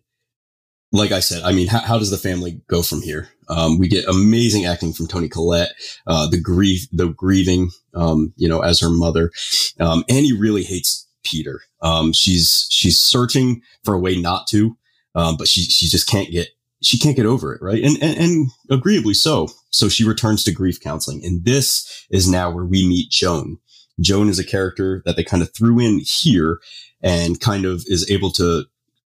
[0.91, 3.29] like I said, I mean, how, how does the family go from here?
[3.47, 5.73] Um, we get amazing acting from Toni Collette,
[6.07, 9.31] uh, the grief, the grieving, um, you know, as her mother.
[9.79, 11.61] Um, Annie really hates Peter.
[11.81, 14.77] Um, she's, she's searching for a way not to,
[15.15, 16.49] um, but she, she just can't get,
[16.81, 17.61] she can't get over it.
[17.61, 17.83] Right.
[17.83, 19.49] And, and, and agreeably so.
[19.69, 21.21] So she returns to grief counseling.
[21.23, 23.57] And this is now where we meet Joan.
[23.99, 26.59] Joan is a character that they kind of threw in here
[27.01, 28.65] and kind of is able to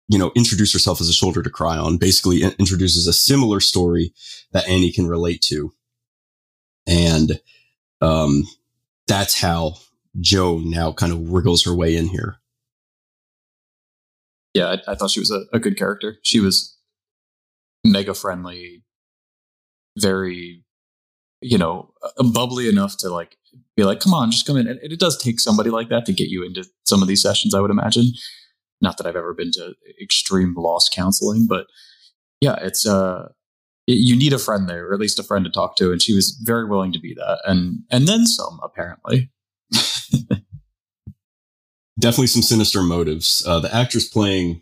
[0.10, 3.62] you know, introduce herself as a shoulder to cry on, basically in- introduces a similar
[3.62, 4.14] story
[4.52, 5.74] that Annie can relate to.
[6.86, 7.40] And,
[8.02, 8.44] um,
[9.08, 9.76] that's how
[10.20, 12.36] Joan kind of wriggles her way in here.
[14.54, 16.18] yeah, I, I thought she was a, a good character.
[16.22, 16.73] She was
[17.84, 18.84] mega friendly,
[19.98, 20.64] very,
[21.42, 23.38] you know, uh, bubbly enough to like
[23.76, 24.68] be like, come on, just come in.
[24.68, 27.54] And it does take somebody like that to get you into some of these sessions,
[27.54, 28.08] I would imagine.
[28.82, 31.68] Not that I've ever been to extreme loss counseling, but
[32.42, 33.30] yeah, it's uh
[33.86, 36.14] you need a friend there, or at least a friend to talk to, and she
[36.14, 39.30] was very willing to be that, and and then some apparently.
[42.00, 43.44] Definitely some sinister motives.
[43.46, 44.62] Uh, the actress playing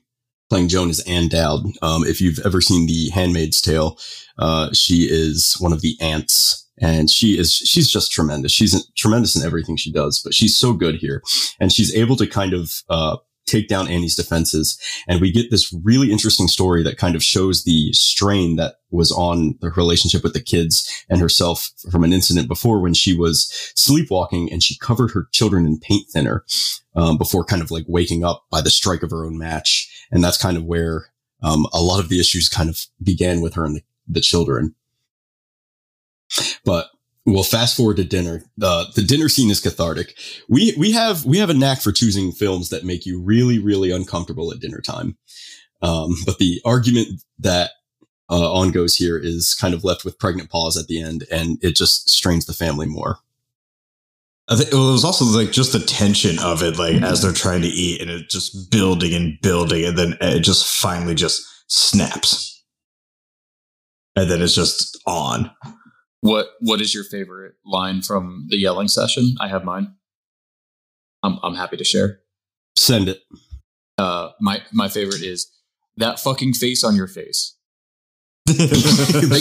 [0.52, 1.62] playing Joan is Ann Dowd.
[1.82, 3.98] Um, if you've ever seen The Handmaid's Tale,
[4.38, 8.52] uh, she is one of the aunts, and she is she's just tremendous.
[8.52, 11.24] She's tremendous in everything she does, but she's so good here,
[11.62, 14.78] and she's able to kind of uh, take down Annie's defenses.
[15.08, 19.12] And we get this really interesting story that kind of shows the strain that was
[19.14, 23.50] on her relationship with the kids and herself from an incident before when she was
[23.76, 26.44] sleepwalking and she covered her children in paint thinner
[26.96, 29.88] um, before kind of like waking up by the strike of her own match.
[30.12, 31.08] And that's kind of where
[31.42, 34.76] um, a lot of the issues kind of began with her and the, the children.
[36.64, 36.90] But
[37.26, 38.44] we'll fast forward to dinner.
[38.58, 40.16] The the dinner scene is cathartic.
[40.48, 43.92] We we have we have a knack for choosing films that make you really really
[43.92, 45.18] uncomfortable at dinner time.
[45.82, 47.72] Um, but the argument that
[48.30, 51.58] uh, on goes here is kind of left with pregnant pause at the end, and
[51.62, 53.18] it just strains the family more.
[54.52, 57.62] I think it was also like just the tension of it, like as they're trying
[57.62, 62.62] to eat, and it just building and building, and then it just finally just snaps,
[64.18, 65.52] and then it's just on.
[66.20, 69.36] What What is your favorite line from the yelling session?
[69.40, 69.96] I have mine.
[71.24, 72.20] I'm I'm happy to share.
[72.76, 73.22] Send it.
[73.98, 75.50] Uh, my my favorite is
[75.96, 77.56] that fucking face on your face.
[78.48, 78.58] Like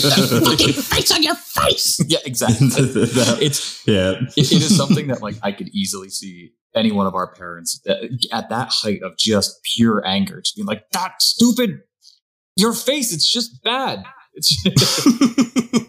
[0.03, 2.01] that fucking face on your face.
[2.07, 2.69] Yeah, exactly.
[2.69, 7.07] That- it's yeah, it, it is something that like I could easily see any one
[7.07, 7.99] of our parents that,
[8.33, 11.81] at that height of just pure anger, just being like, "That stupid,
[12.57, 13.13] your face.
[13.13, 14.65] It's just bad." It's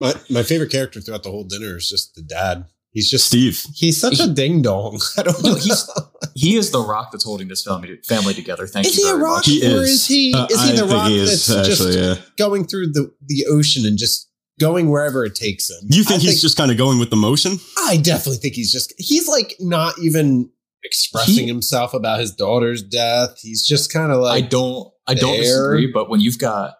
[0.00, 2.66] My my favorite character throughout the whole dinner is just the dad.
[2.96, 3.62] He's just Steve.
[3.74, 4.98] he's such a ding dong.
[5.18, 5.54] I don't know.
[5.54, 5.88] He's-
[6.34, 8.66] he is the rock that's holding this family family together.
[8.66, 9.44] Thank is you Is he a rock.
[9.44, 9.90] He or is.
[9.90, 11.70] is he Uh, is he the rock he that's actually.
[11.92, 12.14] just yeah.
[12.38, 15.76] going through the the ocean and just going wherever it takes him?
[15.90, 17.58] You think I he's just kind of going with the motion?
[17.78, 20.50] I definitely think he's just he's like not even
[20.82, 23.38] expressing He- himself about his daughter's death.
[23.42, 25.42] He's just kind of like I don't I don't there.
[25.42, 26.74] disagree, but when you've got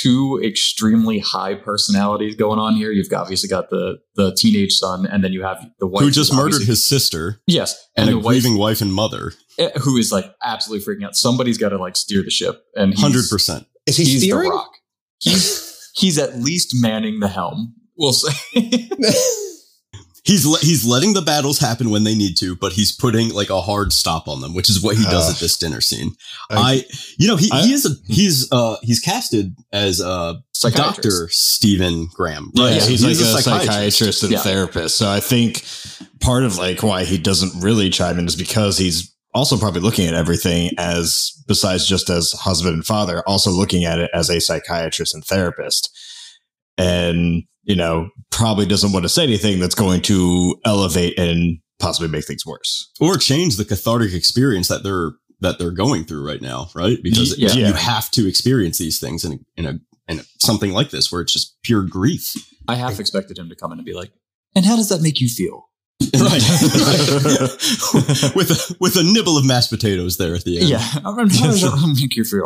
[0.00, 5.06] two extremely high personalities going on here, you've got, obviously got the the teenage son,
[5.06, 8.20] and then you have the wife Who just murdered his sister yes, and, and, a
[8.20, 9.32] the wife grieving wife and mother.
[9.58, 11.16] eh, who is like absolutely freaking out.
[11.16, 13.66] Somebody's got to like steer the ship, and Hundred percent.
[13.86, 14.50] is he he's the steering?
[14.50, 14.70] rock.
[15.20, 17.74] He's he's at least manning the helm.
[17.96, 18.32] We'll say.
[20.28, 23.48] He's le- he's letting the battles happen when they need to, but he's putting like
[23.48, 25.34] a hard stop on them, which is what he does Ugh.
[25.34, 26.12] at this dinner scene.
[26.50, 26.84] I- I,
[27.18, 30.96] you know, he, I- he is a he's uh he's casted as uh Psychiatrist.
[30.96, 32.50] Doctor Stephen Graham.
[32.54, 34.40] Yeah, So he's he like is a psychiatrist, and Yeah.
[34.40, 34.98] therapist.
[34.98, 35.64] So I think
[36.20, 40.06] part of like why he doesn't really chime in is because he's also probably looking
[40.08, 44.40] at everything as besides just as husband and father, also looking at it as a
[44.40, 45.90] psychiatrist and therapist.
[46.76, 52.08] And, you know, probably doesn't want to say anything that's going to elevate and possibly
[52.08, 52.90] make things worse.
[53.00, 56.98] or change the cathartic experience that they're that they're going through right now, right?
[57.00, 57.52] Because Yeah.
[57.52, 59.78] you have to experience these things in a, in a
[60.10, 62.32] in a, something like this where it's just pure grief.
[62.66, 64.10] I half expected him to come in and be like,
[64.56, 65.66] "And how does that make you feel?"
[66.18, 66.42] Right.
[68.34, 70.68] with a, with a nibble of mashed potatoes there at the end.
[70.68, 72.44] Yeah, I how does that make you feel?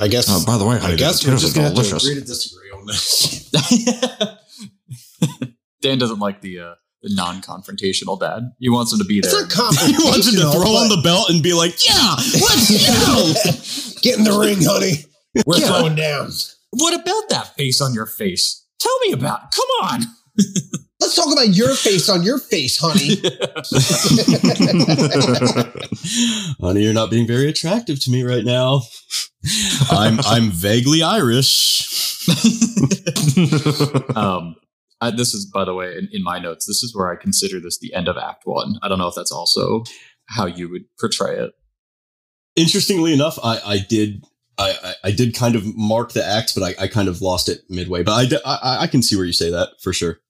[0.00, 0.26] I guess.
[0.28, 2.04] oh, by the way, I honey, guess we're just gonna have to delicious.
[2.04, 3.50] agree to disagree on this.
[5.82, 8.52] Dan doesn't like the uh, the non-confrontational dad.
[8.60, 9.42] He wants him to be It's there.
[9.42, 9.86] not confrontational.
[9.98, 12.70] He wants him to throw on the belt and be like, "Yeah, let's
[13.94, 15.04] go." Get in the ring, honey.
[15.46, 15.66] We're Yeah.
[15.68, 16.30] throwing down.
[16.70, 18.64] what about that face on your face?
[18.78, 19.40] Tell me about.
[19.44, 19.50] It.
[19.56, 20.00] Come on.
[21.02, 23.16] Let's talk about your face on your face, honey.
[26.60, 28.82] Honey, you're not being very attractive to me right now.
[29.90, 32.28] I'm I'm vaguely Irish.
[34.14, 34.54] um,
[35.00, 36.66] I, this is, by the way, in, in my notes.
[36.66, 38.76] This is where I consider this the end of Act One.
[38.80, 39.82] I don't know if that's also
[40.28, 41.50] how you would portray it.
[42.54, 44.24] Interestingly enough, I, I did
[44.56, 47.48] I, I, I did kind of mark the act, but I, I kind of lost
[47.48, 48.04] it midway.
[48.04, 50.21] But I I can see where you say that for sure.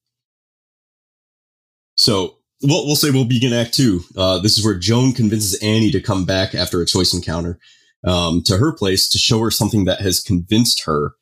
[2.02, 4.00] So we'll, we'll say we'll begin Act Two.
[4.16, 7.60] Uh, this is where Joan convinces Annie to come back after a choice encounter
[8.04, 11.12] um, to her place to show her something that has convinced her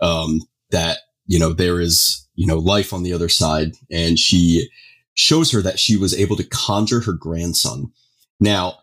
[0.00, 4.68] um, that you know there is you know life on the other side, and she
[5.14, 7.90] shows her that she was able to conjure her grandson.
[8.38, 8.80] Now,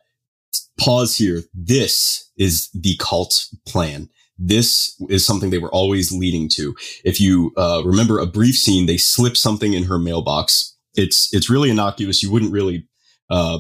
[0.80, 1.44] pause here.
[1.54, 4.10] This is the cult plan.
[4.40, 6.76] This is something they were always leading to.
[7.04, 10.75] If you uh, remember a brief scene, they slip something in her mailbox.
[10.96, 12.24] It's it's really innocuous.
[12.24, 12.88] You wouldn't really.
[13.30, 13.60] Uh,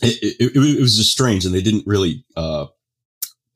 [0.00, 2.66] it, it, it was just strange, and they didn't really uh,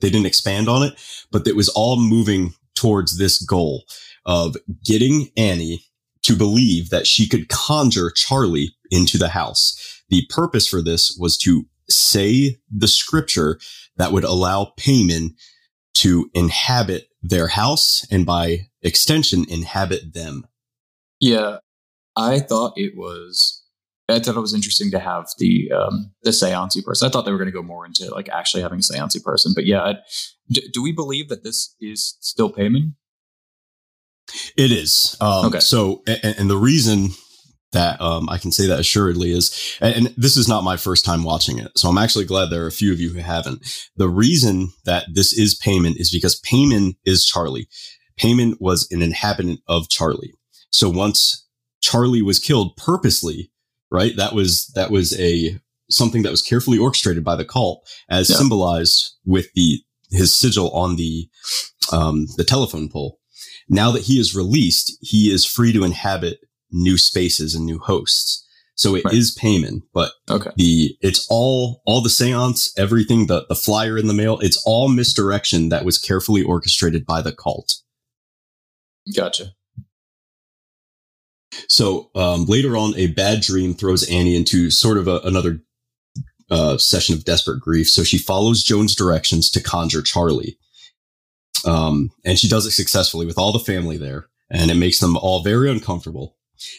[0.00, 0.94] they didn't expand on it,
[1.30, 3.84] but it was all moving towards this goal
[4.26, 5.84] of getting Annie
[6.24, 10.02] to believe that she could conjure Charlie into the house.
[10.08, 13.58] The purpose for this was to say the scripture
[13.96, 15.30] that would allow Paimon
[15.94, 20.46] to inhabit their house and by extension inhabit them.
[21.20, 21.58] Yeah,
[22.16, 23.60] I thought it was.
[24.08, 27.06] I thought it was interesting to have the um, the seancey person.
[27.06, 29.52] I thought they were going to go more into like actually having a seancey person,
[29.54, 29.94] but yeah,
[30.50, 32.94] do, do we believe that this is still Paimon?
[34.56, 35.16] It is.
[35.20, 35.60] Um, okay.
[35.60, 37.08] So, and, and, the reason
[37.72, 41.04] that um, I can say that assuredly is, and, and, this is not my first
[41.04, 41.70] time watching it.
[41.76, 43.88] So I'm actually glad there are a few of you who haven't.
[43.96, 47.68] The reason that this is Paimon is because Paimon is Charlie.
[48.18, 50.32] Paimon was an inhabitant of Charlie.
[50.70, 51.41] So once
[51.82, 53.50] Charlie was killed purposely,
[53.90, 54.16] right?
[54.16, 55.58] That was, that was a,
[55.90, 58.36] something that was carefully orchestrated by the cult as yeah.
[58.36, 61.28] symbolized with the, his sigil on the,
[61.92, 63.18] um, the telephone pole.
[63.68, 66.38] Now that he is released, he is free to inhabit
[66.70, 68.46] new spaces and new hosts.
[68.74, 69.14] So it right.
[69.14, 70.50] is Paimon, but okay.
[70.56, 74.88] the it's all all the seance, everything, the the flyer in the mail, it's all
[74.88, 77.74] misdirection that was carefully orchestrated by the cult.
[79.14, 79.52] Gotcha.
[81.68, 85.60] So um, later on, a bad dream throws Annie into sort of a, another
[86.50, 87.88] uh, session of desperate grief.
[87.88, 90.58] So she follows Joan's directions to conjure Charlie.
[91.64, 95.16] Um, and she does it successfully with all the family there, and it makes them
[95.16, 96.36] all very uncomfortable.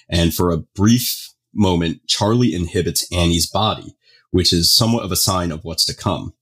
[0.10, 3.96] And for a brief moment, Charlie inhibits Annie's body,
[4.32, 6.34] which is somewhat of a sign of what's to come.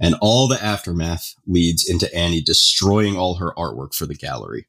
[0.00, 4.66] And all the aftermath leads into Annie destroying all her artwork for the gallery.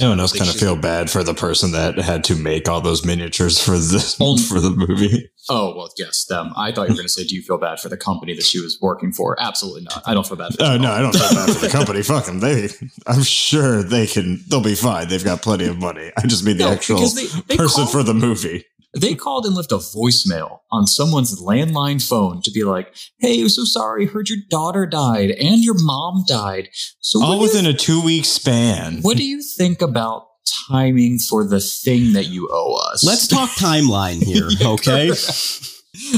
[0.00, 3.04] Anyone else kind of feel bad for the person that had to make all those
[3.04, 4.14] miniatures for this
[4.48, 5.30] for the movie?
[5.48, 6.52] Oh well, yes, them.
[6.56, 8.44] I thought you were going to say, "Do you feel bad for the company that
[8.44, 10.02] she was working for?" Absolutely not.
[10.04, 10.54] I don't feel bad.
[10.54, 12.02] for Oh no, I don't feel bad for the company.
[12.02, 12.40] Fuck them.
[12.40, 12.70] They,
[13.06, 14.42] I'm sure they can.
[14.48, 15.08] They'll be fine.
[15.08, 16.10] They've got plenty of money.
[16.16, 18.64] I just mean the no, actual they, they person for the movie.
[18.96, 23.48] They called and left a voicemail on someone's landline phone to be like, "Hey, I'm
[23.48, 24.06] so sorry.
[24.06, 26.68] Heard your daughter died and your mom died.
[27.00, 29.00] So all within you, a two week span.
[29.02, 30.26] What do you think about
[30.68, 33.04] timing for the thing that you owe us?
[33.04, 35.10] Let's talk timeline here, okay?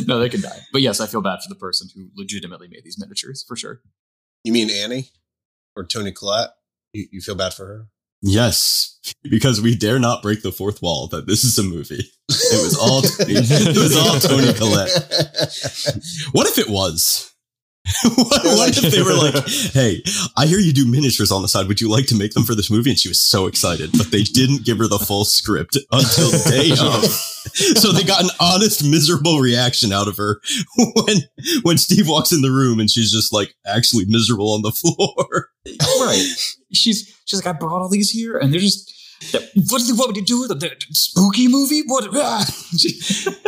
[0.07, 0.61] no, they can die.
[0.73, 3.81] But yes, I feel bad for the person who legitimately made these miniatures for sure.
[4.45, 5.11] You mean Annie
[5.75, 6.51] or Toni Collette?
[6.93, 7.87] You, you feel bad for her?
[8.23, 12.11] Yes, because we dare not break the fourth wall that this is a movie.
[12.29, 14.91] It was all it was all Toni Collette.
[16.33, 17.33] What if it was?
[18.03, 20.03] what, what if they were like, "Hey,
[20.37, 21.69] I hear you do miniatures on the side.
[21.69, 24.11] Would you like to make them for this movie?" And she was so excited, but
[24.11, 27.05] they didn't give her the full script until day of.
[27.79, 30.41] So they got an honest, miserable reaction out of her
[30.77, 31.19] when
[31.63, 35.51] when Steve walks in the room and she's just like actually miserable on the floor.
[36.01, 36.35] Right.
[36.77, 38.93] She's she's like, "I brought all these here," and they're just
[39.69, 40.59] what, what would you do with them?
[40.59, 41.83] The spooky movie?
[41.87, 42.07] What?
[42.19, 42.45] Ah.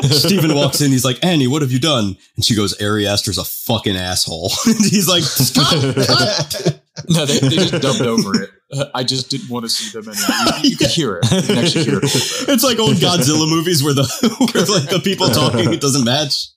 [0.02, 0.90] Stephen walks in.
[0.90, 2.16] He's like, Annie, what have you done?
[2.36, 4.50] And she goes, Ari Aster's a fucking asshole.
[4.64, 5.24] he's like,
[5.54, 6.80] cut, cut.
[7.08, 8.50] No, they, they just dubbed over it.
[8.94, 10.58] I just didn't want to see them anymore.
[10.62, 11.32] You, you could hear it.
[11.32, 12.04] You can actually hear it.
[12.48, 14.04] It's like old Godzilla movies where the
[14.38, 16.48] where like the people talking it doesn't match.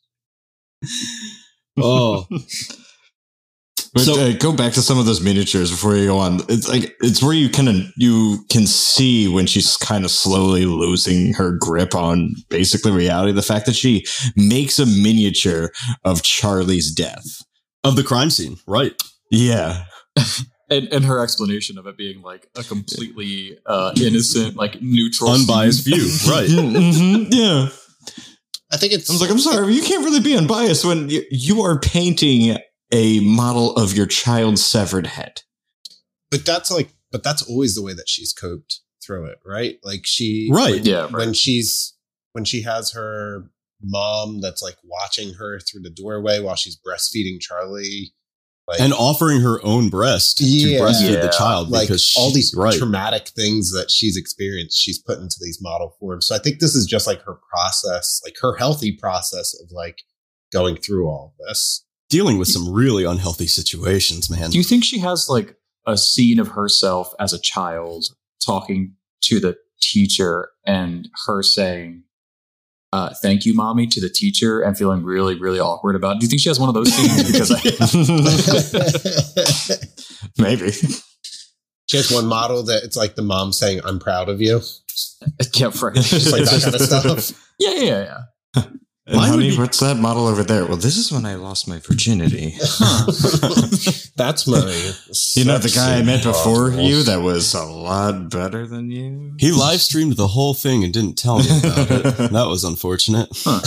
[1.77, 2.27] Oh,
[3.93, 6.39] but so, uh, go back to some of those miniatures before you go on.
[6.47, 10.65] It's like it's where you kind of you can see when she's kind of slowly
[10.65, 13.33] losing her grip on basically reality.
[13.33, 15.71] The fact that she makes a miniature
[16.05, 17.43] of Charlie's death
[17.83, 18.93] of the crime scene, right?
[19.29, 19.83] Yeah.
[20.69, 25.85] and, and her explanation of it being like a completely uh, innocent, like neutral, unbiased
[25.85, 25.97] view,
[26.31, 26.47] right?
[26.49, 27.67] mm-hmm, yeah.
[28.71, 29.09] I think it's.
[29.09, 32.57] I was like, I'm sorry, you can't really be unbiased when you, you are painting
[32.91, 35.41] a model of your child's severed head.
[36.29, 39.77] But that's like, but that's always the way that she's coped through it, right?
[39.83, 40.75] Like she, right?
[40.75, 41.01] When, yeah.
[41.01, 41.13] Right.
[41.13, 41.93] When she's
[42.33, 43.49] when she has her
[43.83, 48.13] mom that's like watching her through the doorway while she's breastfeeding Charlie.
[48.67, 51.21] Like, and offering her own breast yeah, to breastfeed yeah.
[51.21, 52.77] the child like because all these right.
[52.77, 56.27] traumatic things that she's experienced, she's put into these model forms.
[56.27, 60.03] So I think this is just like her process, like her healthy process of like
[60.53, 64.51] going through all this dealing with some really unhealthy situations, man.
[64.51, 65.55] Do you think she has like
[65.87, 68.05] a scene of herself as a child
[68.45, 72.03] talking to the teacher and her saying,
[72.93, 76.17] uh, "Thank you, mommy" to the teacher and feeling really, really awkward about.
[76.17, 76.19] it.
[76.19, 77.31] Do you think she has one of those scenes?
[77.31, 77.61] Because I,
[80.37, 80.71] Maybe.
[81.87, 84.61] she has one model that it's like the mom saying, I'm proud of you.
[85.55, 85.95] yeah, right.
[85.95, 86.81] Just like that kind of
[87.21, 87.47] stuff.
[87.59, 88.21] Yeah, yeah,
[88.55, 88.63] yeah.
[89.07, 90.65] And Mine honey, be- what's that model over there?
[90.65, 92.51] Well, this is when I lost my virginity.
[94.15, 94.93] That's my.
[95.35, 96.37] You know, the guy I met symbol.
[96.37, 99.33] before you that was a lot better than you?
[99.39, 102.03] He live streamed the whole thing and didn't tell me about it.
[102.31, 103.29] That was unfortunate.
[103.31, 103.61] Huh.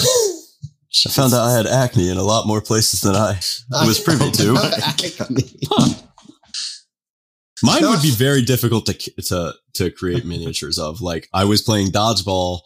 [1.07, 3.39] I found out I had acne in a lot more places than I
[3.85, 4.55] was privy to.
[7.63, 11.01] Mine would be very difficult to to to create miniatures of.
[11.01, 12.61] Like I was playing dodgeball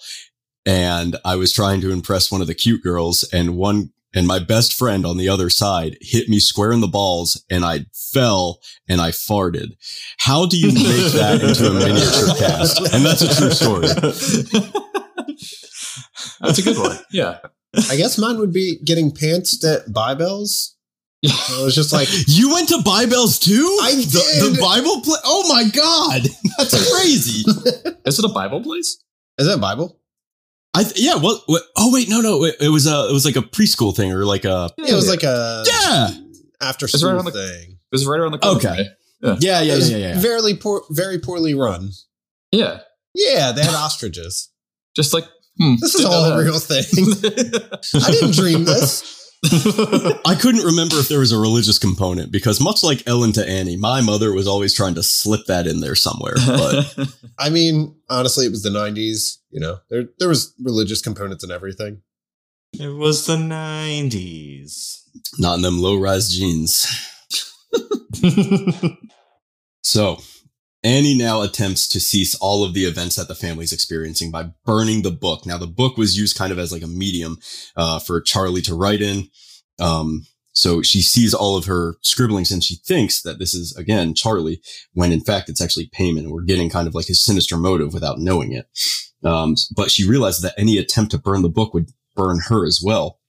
[0.69, 4.39] and I was trying to impress one of the cute girls and one and my
[4.39, 8.61] best friend on the other side hit me square in the balls and I fell
[8.87, 9.77] and I farted.
[10.19, 12.81] How do you make that into a miniature cast?
[12.93, 13.89] And that's a true story.
[16.41, 16.97] That's a good one.
[17.11, 17.39] Yeah.
[17.91, 20.75] I guess mine would be getting pantsed at Bibells.
[21.27, 23.79] I was just like, You went to Bibles too?
[23.83, 24.05] I did.
[24.13, 25.19] the Bible play.
[25.25, 26.23] Oh my god,
[26.57, 27.45] that's crazy.
[28.07, 29.03] Is it a Bible place?
[29.39, 29.98] is that Bible?
[30.79, 31.17] I th- yeah.
[31.17, 31.63] What, what?
[31.77, 32.45] Oh wait, no, no.
[32.45, 33.09] It, it was a.
[33.09, 34.71] It was like a preschool thing or like a.
[34.79, 36.09] Yeah, it was like a Yeah.
[36.61, 37.73] after school right on the- thing.
[37.73, 38.59] It was right around the corner.
[38.59, 38.87] Okay.
[39.23, 39.37] from.
[39.41, 40.21] Yeah, yeah, yeah, yeah, yeah.
[40.21, 41.91] Very poor, very poorly run.
[42.53, 42.81] Yeah.
[43.15, 44.51] Yeah, they had ostriches.
[44.95, 45.25] Just like,
[45.59, 46.85] hmm, This is all know a real thing.
[48.03, 49.18] I didn't dream this.
[49.45, 53.77] I couldn't remember if there was a religious component because much like Ellen to Annie,
[53.77, 56.35] my mother was always trying to slip that in there somewhere.
[56.35, 57.09] But
[57.39, 59.39] I mean, honestly, it was the '90s.
[59.51, 62.03] You know, there there was religious components and everything.
[62.75, 65.03] It was the 90s.
[65.39, 66.87] not in them low rise jeans.
[69.83, 70.19] So,
[70.89, 75.03] Annie now attempts to cease all of the events that the family's experiencing by burning
[75.03, 75.45] the book.
[75.45, 77.37] Now, the book was used kind of as like a medium
[77.77, 79.29] uh, for Charlie to write in.
[79.79, 80.25] Um,
[80.55, 84.63] so she sees all of her scribblings and she thinks that this is again Charlie,
[84.95, 86.21] when in fact it's actually Paimon.
[86.21, 88.67] And we're getting kind of like his sinister motive without knowing it.
[89.23, 92.81] Um, but she realizes that any attempt to burn the book would burn her as
[92.83, 93.21] well.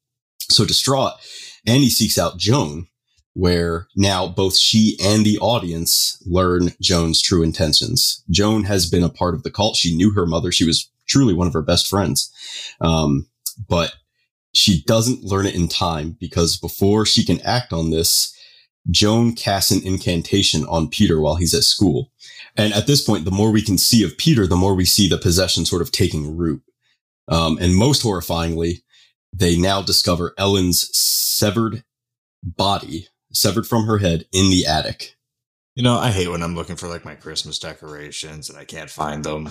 [0.49, 1.15] So distraught,
[1.67, 2.87] Annie seeks out Joan,
[3.33, 8.23] where now both she and the audience learn Joan's true intentions.
[8.29, 9.75] Joan has been a part of the cult.
[9.75, 10.51] She knew her mother.
[10.51, 12.31] She was truly one of her best friends.
[12.81, 13.27] Um,
[13.67, 13.93] but
[14.53, 18.35] she doesn't learn it in time because before she can act on this,
[18.89, 22.11] Joan casts an incantation on Peter while he's at school.
[22.55, 25.07] And at this point, the more we can see of Peter, the more we see
[25.07, 26.61] the possession sort of taking root.
[27.27, 28.81] Um, and most horrifyingly,
[29.31, 31.83] they now discover Ellen's severed
[32.43, 35.15] body, severed from her head, in the attic.
[35.75, 38.89] You know, I hate when I'm looking for like my Christmas decorations and I can't
[38.89, 39.49] find them.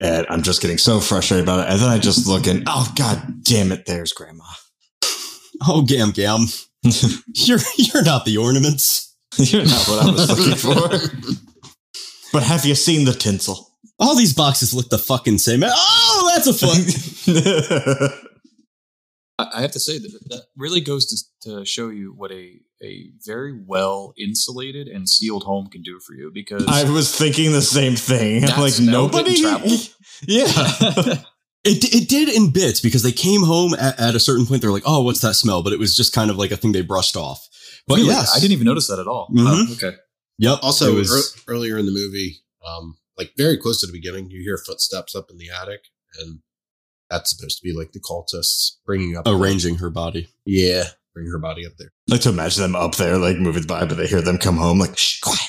[0.00, 1.70] And I'm just getting so frustrated about it.
[1.70, 4.44] And then I just look and, oh, god damn it, there's grandma.
[5.68, 6.46] Oh, Gam Gam,
[7.34, 9.16] you're you're not the ornaments.
[9.36, 11.36] You're not what I was looking for.
[12.32, 13.70] but have you seen the tinsel?
[13.98, 15.62] All these boxes look the fucking same.
[15.64, 18.18] Oh, that's a fun.
[19.52, 21.06] I I have to say that that really goes
[21.42, 26.00] to, to show you what a a very well insulated and sealed home can do
[26.00, 26.30] for you.
[26.34, 28.42] Because I was thinking the same thing.
[28.46, 29.42] That like nobody.
[30.26, 30.46] Yeah.
[31.64, 34.62] It, it did in bits because they came home at, at a certain point.
[34.62, 36.72] They're like, "Oh, what's that smell?" But it was just kind of like a thing
[36.72, 37.48] they brushed off.
[37.86, 38.08] But Really?
[38.08, 39.28] yes, I didn't even notice that at all.
[39.32, 39.46] Mhm.
[39.46, 39.96] Oh, okay.
[40.38, 40.58] Yep.
[40.60, 44.42] Also, was ear- earlier in the movie, um, like very close to the beginning, you
[44.42, 45.82] hear footsteps up in the attic,
[46.18, 46.40] and
[47.12, 50.28] that's supposed to be like the cultists bringing up arranging her body.
[50.46, 50.84] Yeah,
[51.14, 51.90] bring her body up there.
[52.08, 54.78] like to imagine them up there, like moving by, but they hear them come home,
[54.78, 55.40] like, shh, quiet.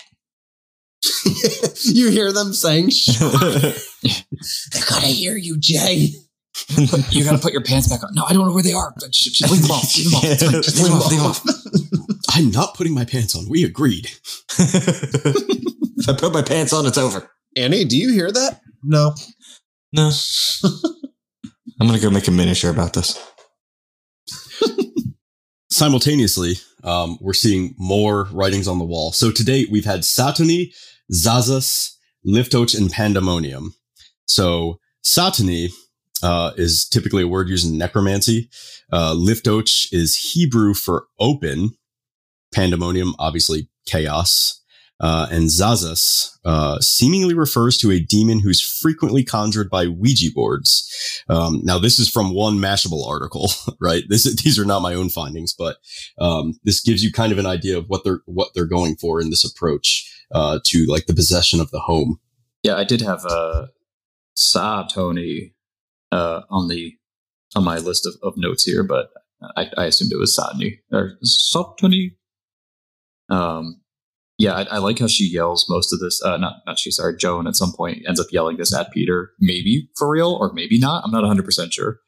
[1.86, 6.10] you hear them saying, "Shh, "They're gonna hear you, Jay."
[7.10, 8.14] You got to put your pants back on.
[8.14, 8.94] No, I don't know where they are.
[9.10, 9.98] Just, just leave them off.
[9.98, 10.24] Leave them off.
[10.24, 10.42] It's.
[10.42, 11.10] Just leave them off.
[11.10, 12.28] Leave them off.
[12.30, 13.50] I'm not putting my pants on.
[13.50, 14.08] We agreed.
[14.60, 17.28] if I put my pants on, it's over.
[17.58, 18.62] Annie, do you hear that?
[18.84, 19.16] No.
[19.94, 20.12] No.
[21.84, 23.22] I'm gonna go make a miniature about this.
[25.70, 29.12] Simultaneously, um, we're seeing more writings on the wall.
[29.12, 30.74] So to date, we've had Satony,
[31.12, 33.76] Zazas, Liftoach, and Pandemonium.
[34.24, 35.72] So Satony
[36.24, 38.50] uh, is typically a word used in necromancy.
[38.90, 41.72] Uh, Liftoach is Hebrew for open.
[42.54, 44.63] Pandemonium, obviously chaos.
[45.04, 51.22] Uh, and Zazas uh, seemingly refers to a demon who's frequently conjured by Ouija boards.
[51.28, 53.50] Um, now, this is from one Mashable article,
[53.82, 54.04] right?
[54.08, 55.76] This is, these are not my own findings, but
[56.20, 59.20] um, this gives you kind of an idea of what they're what they're going for
[59.20, 62.22] in this approach uh, to like the possession of the home.
[62.64, 63.66] Yeah, I did have uh,
[64.38, 65.54] Satony
[66.14, 66.94] uh, on the
[67.58, 69.10] on my list of, of notes here, but
[69.58, 72.12] I, I assumed it was Satni or Satni.
[73.30, 73.82] Um,
[74.38, 76.22] yeah, I, I, like how she yells most of this.
[76.24, 79.32] Uh, not not she, sorry, Joan at some point ends up yelling this at Peter,
[79.40, 81.04] maybe for real or maybe not.
[81.06, 82.00] I'm not 100 percent sure.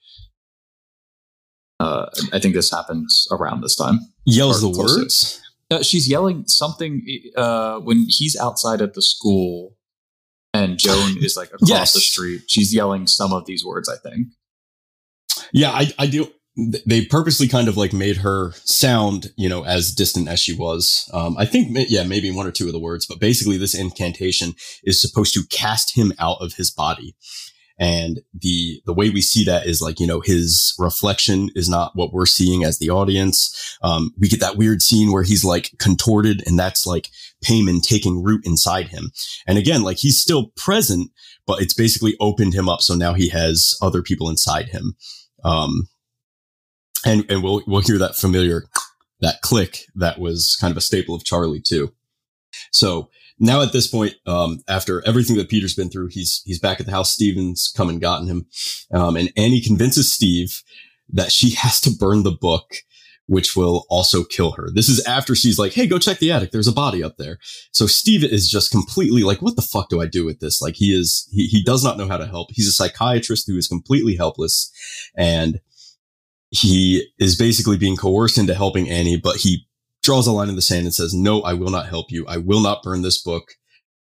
[1.80, 4.00] Uh, I think this happens around this time.
[4.26, 5.42] Yells the words.
[5.70, 7.06] Uh, she's yelling something
[7.36, 9.76] uh, when he's outside at the school,
[10.54, 11.94] and Joan is like across yes.
[11.94, 12.44] the street.
[12.48, 13.90] She's yelling some of these words.
[13.90, 14.28] I think.
[15.52, 16.28] Yeah, I, I do
[16.58, 21.10] they purposely kind of like made her sound, you know, as distant as she was.
[21.14, 24.54] Um, I think, yeah, maybe one or two of the words, but basically this incantation
[24.84, 27.16] is supposed to cast him out of his body.
[27.78, 31.92] And the, the way we see that is like, you know, his reflection is not
[31.94, 33.78] what we're seeing as the audience.
[33.82, 37.10] Um, we get that weird scene where he's like contorted and that's like
[37.44, 39.12] Paimon taking root inside him.
[39.46, 41.12] And again, like he's still present,
[41.46, 42.80] but it's basically opened him up.
[42.80, 44.96] So now he has other people inside him.
[45.44, 45.90] Um,
[47.06, 48.64] and and we'll we'll hear that familiar
[49.22, 51.94] that click that was kind of a staple of Charlie too.
[52.72, 56.80] So now at this point, um, after everything that Peter's been through, he's he's back
[56.80, 57.14] at the house.
[57.14, 58.48] Steven's come and gotten him,
[58.94, 60.62] um, and Annie convinces Steve
[61.10, 62.76] that she has to burn the book,
[63.28, 64.70] which will also kill her.
[64.74, 66.52] This is after she's like, "Hey, go check the attic.
[66.52, 67.38] There's a body up there."
[67.72, 70.76] So Steve is just completely like, "What the fuck do I do with this?" Like
[70.76, 72.50] he is he he does not know how to help.
[72.52, 74.72] He's a psychiatrist who is completely helpless,
[75.18, 75.60] and
[76.56, 79.68] he is basically being coerced into helping Annie, but he
[80.04, 82.26] draws a line in the sand and says, no, I will not help you.
[82.28, 83.54] I will not burn this book.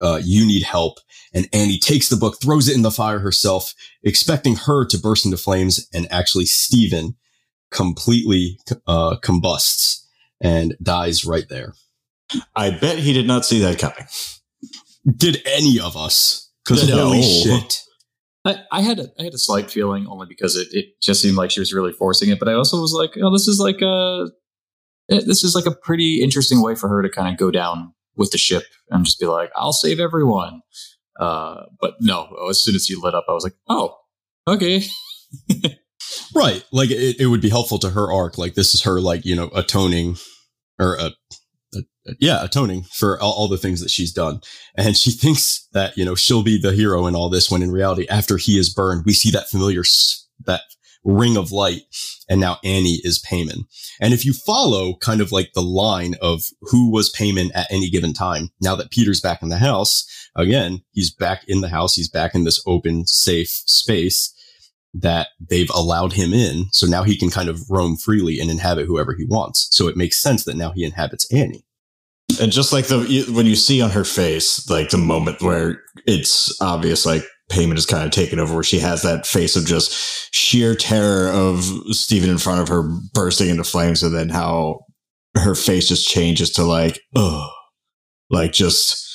[0.01, 0.99] Uh, you need help.
[1.35, 5.27] And Annie takes the book, throws it in the fire herself, expecting her to burst
[5.27, 5.87] into flames.
[5.93, 7.17] And actually, Stephen
[7.71, 10.09] completely uh, combusts
[10.41, 11.75] and dies right there.
[12.57, 14.07] I bet he did not see that coming.
[15.17, 16.51] Did any of us?
[16.65, 17.05] Because no.
[17.05, 17.83] holy shit.
[18.45, 21.37] I, I, had a, I had a slight feeling only because it, it just seemed
[21.37, 23.83] like she was really forcing it, but I also was like, oh, this is like
[23.83, 24.29] a
[25.11, 27.93] eh, this is like a pretty interesting way for her to kind of go down
[28.17, 30.63] with the ship and just be like, I'll save everyone.
[31.19, 33.99] Uh, but no, as soon as he lit up, I was like, oh,
[34.49, 34.83] okay.
[36.35, 36.65] right.
[36.73, 38.39] Like it, it would be helpful to her arc.
[38.39, 40.17] Like this is her, like, you know, atoning
[40.79, 41.11] or uh,
[42.19, 44.41] yeah, atoning for all, all, the things that she's done.
[44.77, 47.71] And she thinks that, you know, she'll be the hero in all this when in
[47.71, 49.83] reality, after he is burned, we see that familiar,
[50.47, 50.63] that
[51.05, 51.83] ring of light.
[52.29, 53.65] And now Annie is Paimon.
[54.01, 57.91] And if you follow kind of like the line of who was Paimon at any
[57.91, 60.07] given time, now that Peter's back in the house,
[60.37, 61.95] again, he's back in the house.
[61.95, 64.35] He's back in this open, safe space
[64.95, 66.67] that they've allowed him in.
[66.73, 69.69] So now he can kind of roam freely and inhabit whoever he wants.
[69.71, 71.65] So it makes sense that now he inhabits Annie.
[72.39, 76.61] And just like the when you see on her face, like the moment where it's
[76.61, 79.93] obvious, like Paimon is kind of taken over, where she has that face of just
[80.35, 84.81] sheer terror of Stephen in front of her bursting into flames, and then how
[85.35, 87.49] her face just changes to like, oh,
[88.31, 89.07] like just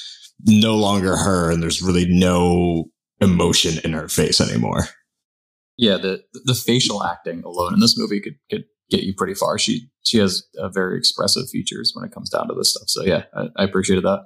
[0.46, 2.86] no longer her, and there's really no
[3.22, 4.88] emotion in her face anymore.
[5.78, 9.58] Yeah, the the facial acting alone in this movie could could get you pretty far.
[9.58, 12.90] She she has uh, very expressive features when it comes down to this stuff.
[12.90, 14.26] So yeah, I, I appreciated that.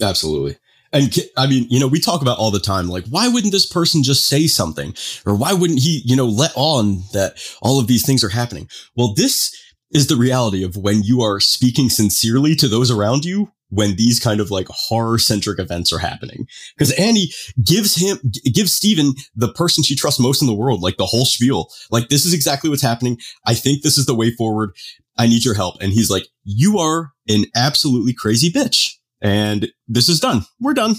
[0.00, 0.56] Absolutely.
[0.92, 3.66] And I mean, you know, we talk about all the time, like, why wouldn't this
[3.66, 4.94] person just say something?
[5.24, 8.68] Or why wouldn't he, you know, let on that all of these things are happening?
[8.96, 9.54] Well, this
[9.92, 14.20] is the reality of when you are speaking sincerely to those around you when these
[14.20, 16.46] kind of like horror centric events are happening.
[16.78, 17.30] Cause Annie
[17.64, 18.18] gives him,
[18.52, 21.70] gives Steven the person she trusts most in the world, like the whole spiel.
[21.90, 23.18] Like, this is exactly what's happening.
[23.46, 24.72] I think this is the way forward.
[25.18, 25.76] I need your help.
[25.80, 28.94] And he's like, you are an absolutely crazy bitch.
[29.22, 30.42] And this is done.
[30.60, 30.94] We're done.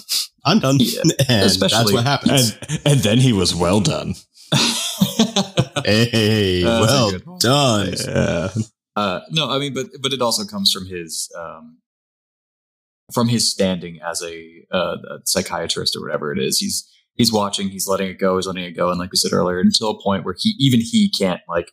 [0.46, 0.78] I'm done.
[0.80, 2.58] Yeah, and especially, that's what happens.
[2.70, 4.14] And, and then he was well done.
[5.86, 7.94] hey, uh, well done.
[8.06, 8.50] Yeah.
[8.96, 11.78] Uh, no, I mean, but but it also comes from his um,
[13.14, 16.60] from his standing as a, uh, a psychiatrist or whatever it is.
[16.60, 19.34] He's he's watching, he's letting it go, he's letting it go, and like we said
[19.34, 21.72] earlier, until a point where he even he can't like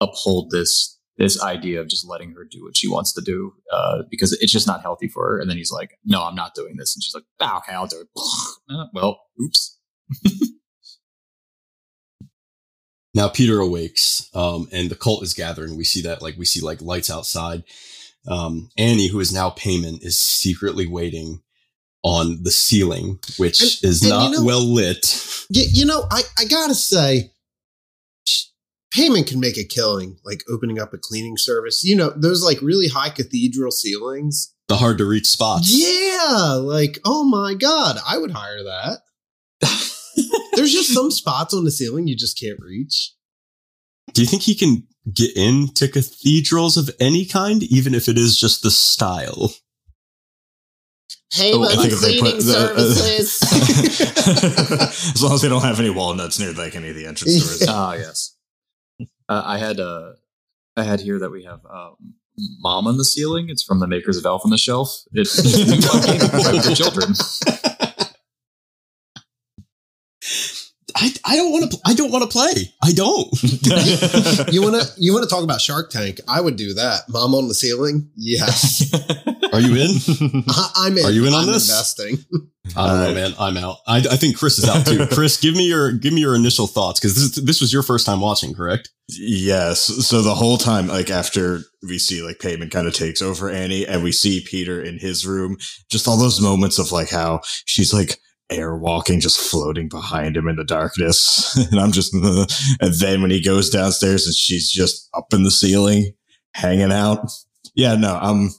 [0.00, 4.02] uphold this this idea of just letting her do what she wants to do uh,
[4.10, 5.40] because it's just not healthy for her.
[5.40, 7.86] And then he's like, "No, I'm not doing this," and she's like, ah, "Okay, I'll
[7.86, 8.08] do it."
[8.70, 9.76] Uh, well, oops.
[13.14, 15.76] now Peter awakes, um, and the cult is gathering.
[15.76, 17.64] We see that, like we see like lights outside,
[18.28, 21.42] um, Annie, who is now Paimon, is secretly waiting
[22.04, 25.44] on the ceiling, which and, is and not you know, well lit.
[25.50, 27.32] You, you know, I, I gotta say,
[28.94, 31.82] Paimon can make a killing, like opening up a cleaning service.
[31.82, 34.54] You know, those like really high cathedral ceilings.
[34.68, 35.68] The hard to reach spots.
[35.70, 36.54] Yeah.
[36.60, 38.98] Like, oh my God, I would hire that.
[40.54, 43.14] There's just some spots on the ceiling you just can't reach.
[44.12, 48.36] Do you think he can get into cathedrals of any kind, even if it is
[48.38, 49.52] just the style?
[51.32, 53.42] Hey, Oh, I think if they cleaning put the- services.
[55.14, 57.66] as long as they don't have any walnuts near like any of the entrance doors.
[57.68, 58.36] Ah, yes.
[59.28, 60.12] Uh, I had uh,
[60.76, 61.90] I had here that we have uh,
[62.60, 64.94] "Mom on the Ceiling." It's from the makers of Elf on the Shelf.
[65.12, 66.20] It's it's a new fun game
[66.68, 67.14] for children.
[71.02, 71.78] I, I don't want to.
[71.84, 72.72] I don't want to play.
[72.80, 73.28] I don't.
[74.52, 76.20] you wanna you wanna talk about Shark Tank?
[76.28, 77.08] I would do that.
[77.08, 78.08] Mom on the ceiling?
[78.14, 78.88] Yes.
[79.52, 80.44] Are you in?
[80.48, 81.04] I, I'm in.
[81.04, 81.68] Are you in on I'm this?
[81.68, 82.18] Investing.
[82.76, 83.34] I don't know, man.
[83.40, 83.78] I'm out.
[83.88, 85.04] I, I think Chris is out too.
[85.12, 87.82] Chris, give me your give me your initial thoughts because this is, this was your
[87.82, 88.90] first time watching, correct?
[89.08, 89.80] Yes.
[90.06, 93.84] So the whole time, like after we see like Paimon kind of takes over Annie
[93.86, 95.56] and we see Peter in his room,
[95.90, 98.18] just all those moments of like how she's like
[98.54, 101.56] air walking, just floating behind him in the darkness.
[101.70, 102.14] and I'm just,
[102.80, 106.12] and then when he goes downstairs and she's just up in the ceiling,
[106.54, 107.30] hanging out.
[107.74, 108.50] Yeah, no, I'm,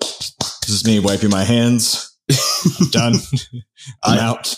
[0.00, 2.16] this is me wiping my hands.
[2.80, 3.14] I'm done.
[4.02, 4.56] I'm I- out.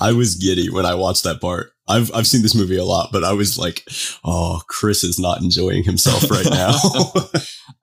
[0.00, 1.72] I was giddy when I watched that part.
[1.86, 3.84] I've I've seen this movie a lot, but I was like,
[4.24, 6.70] oh, Chris is not enjoying himself right now.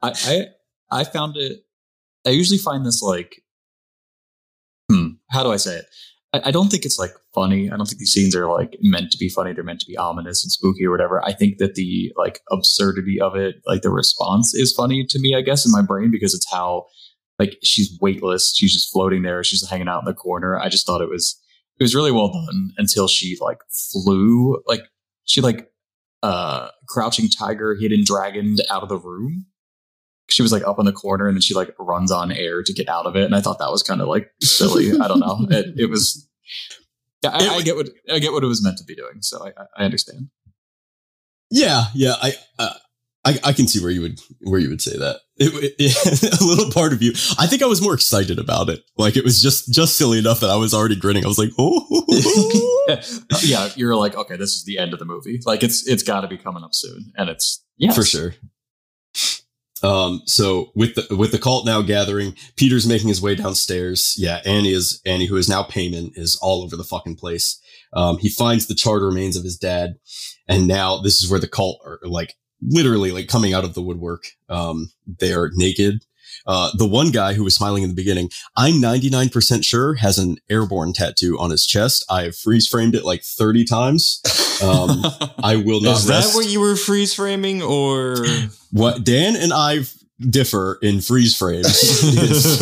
[0.02, 0.46] I, I
[0.90, 1.60] I found it.
[2.26, 3.44] I usually find this like,
[5.30, 5.86] how do I say it?
[6.34, 7.70] I, I don't think it's like funny.
[7.72, 9.54] I don't think these scenes are like meant to be funny.
[9.54, 11.24] They're meant to be ominous and spooky or whatever.
[11.24, 15.36] I think that the like absurdity of it, like the response, is funny to me.
[15.36, 16.86] I guess in my brain because it's how
[17.40, 18.56] like she's weightless.
[18.56, 19.44] She's just floating there.
[19.44, 20.58] She's hanging out in the corner.
[20.58, 21.40] I just thought it was
[21.80, 23.60] it was really well done until she like
[23.92, 24.82] flew like
[25.26, 25.70] she like
[26.24, 29.46] uh crouching tiger hidden dragon out of the room
[30.30, 32.74] she was like up in the corner and then she like runs on air to
[32.74, 35.20] get out of it and i thought that was kind of like silly i don't
[35.20, 36.28] know it, it was
[37.24, 39.46] yeah, I, I get what i get what it was meant to be doing so
[39.46, 40.30] i, I understand
[41.50, 42.74] yeah, yeah, I, uh,
[43.24, 45.22] I I can see where you would where you would say that.
[45.38, 47.12] It, it- a little part of you.
[47.40, 48.82] I think I was more excited about it.
[48.98, 51.24] Like it was just just silly enough that I was already grinning.
[51.24, 52.04] I was like, oh.
[53.44, 56.22] yeah you're like okay this is the end of the movie like it's it's got
[56.22, 58.34] to be coming up soon and it's yeah for sure.
[59.84, 64.16] Um, so with the with the cult now gathering, Peter's making his way downstairs.
[64.18, 67.60] Yeah, Annie is Annie, who is now Paimon, is all over the fucking place.
[67.94, 69.96] Um, he finds the charred remains of his dad,
[70.48, 73.82] and now this is where the cult are like literally like coming out of the
[73.82, 74.26] woodwork.
[74.50, 76.04] Um, they are naked.
[76.48, 80.38] Uh, the one guy who was smiling in the beginning, I'm 99% sure has an
[80.50, 82.06] airborne tattoo on his chest.
[82.10, 84.22] I have freeze framed it like 30 times.
[84.64, 85.04] Um,
[85.44, 86.36] I will not Is that rest.
[86.36, 88.26] what you were freeze framing or?
[88.72, 89.82] What Dan and I
[90.20, 91.68] differ in freeze frames
[92.04, 92.62] is,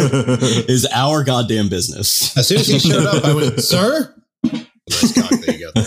[0.69, 2.35] is our goddamn business.
[2.37, 4.13] As soon as he showed up, I went, "Sir."
[4.43, 5.29] Nice cock.
[5.39, 5.81] There you go.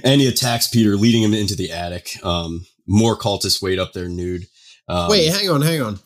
[0.06, 2.18] And he attacks Peter, leading him into the attic.
[2.24, 4.46] Um, more cultists wait up there nude.
[4.88, 6.00] Um, Wait, hang on, hang on.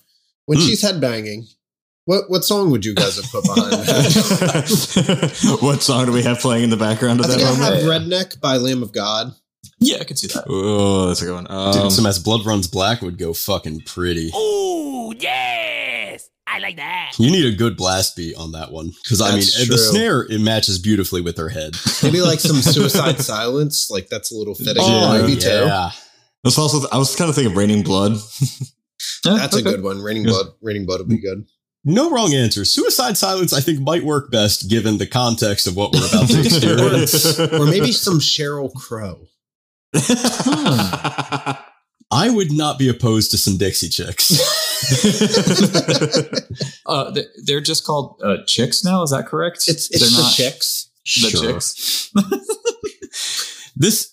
[0.46, 0.66] When Hmm.
[0.66, 1.44] she's headbanging,
[2.06, 5.58] what what song would you guys have put behind that?
[5.62, 7.82] what song do we have playing in the background I of that think I moment?
[7.84, 9.34] have Redneck by Lamb of God.
[9.80, 11.44] yeah i can see that Oh, that's a good one.
[11.44, 14.32] dude, Um, some as blood runs black would go fucking pretty.
[14.34, 16.30] Oh, yes.
[16.48, 17.12] I like that.
[17.20, 20.22] You need a good blast beat on that one because I mean That's the snare
[20.24, 21.76] it matches beautifully with her head.
[22.02, 23.92] Maybe like some suicide silence.
[23.92, 24.78] Like that's a little fitting.
[24.80, 25.68] Oh, maybe too.
[26.44, 26.50] Yeah.
[26.50, 26.88] that's also.
[26.92, 28.14] I was kind of thinking Raining Blood.
[29.24, 30.02] That's a good one.
[30.02, 30.48] Raining blood.
[30.62, 31.46] Raining blood would be good.
[31.86, 32.66] No wrong answer.
[32.66, 36.40] Suicide silence, I think, might work best given the context of what we're about to
[36.44, 37.40] experience.
[37.40, 39.22] Or maybe some Sheryl Crow.
[42.12, 44.32] I would not be opposed to some Dixie chicks.
[46.86, 50.22] uh they- they're just called uh chicks now is that correct It's They're it's the
[50.24, 50.90] not chicks.
[51.06, 51.42] the Sure.
[51.54, 52.12] chicks
[53.80, 54.12] This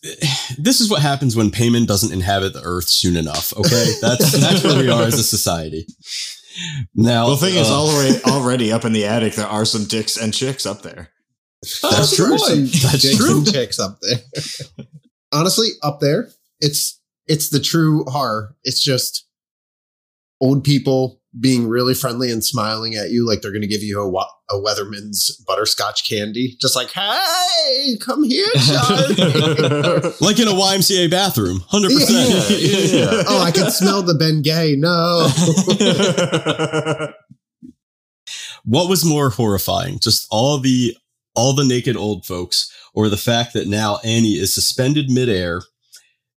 [0.58, 3.52] this is what happens when Paimon doesn't inhabit the earth soon enough.
[3.56, 5.86] Okay, that's that's where we are as a society.
[6.94, 9.84] Now, well, the thing is, uh, already already up in the attic, there are some
[9.84, 11.10] dicks and chicks up there.
[11.82, 12.38] That's true.
[12.38, 13.38] Some That's dicks true.
[13.38, 14.18] and chicks up there.
[15.32, 18.54] Honestly, up there, it's it's the true horror.
[18.62, 19.26] It's just
[20.40, 24.00] old people being really friendly and smiling at you like they're going to give you
[24.00, 24.08] a,
[24.54, 26.56] a Weatherman's butterscotch candy.
[26.60, 29.14] Just like, hey, come here, Charlie.
[30.20, 32.60] like in a YMCA bathroom, hundred percent.
[32.60, 33.24] yeah.
[33.28, 34.78] oh, I can smell the Bengay.
[34.78, 35.28] No.
[38.66, 40.96] What was more horrifying, just all the
[41.36, 45.62] all the naked old folks, or the fact that now Annie is suspended midair,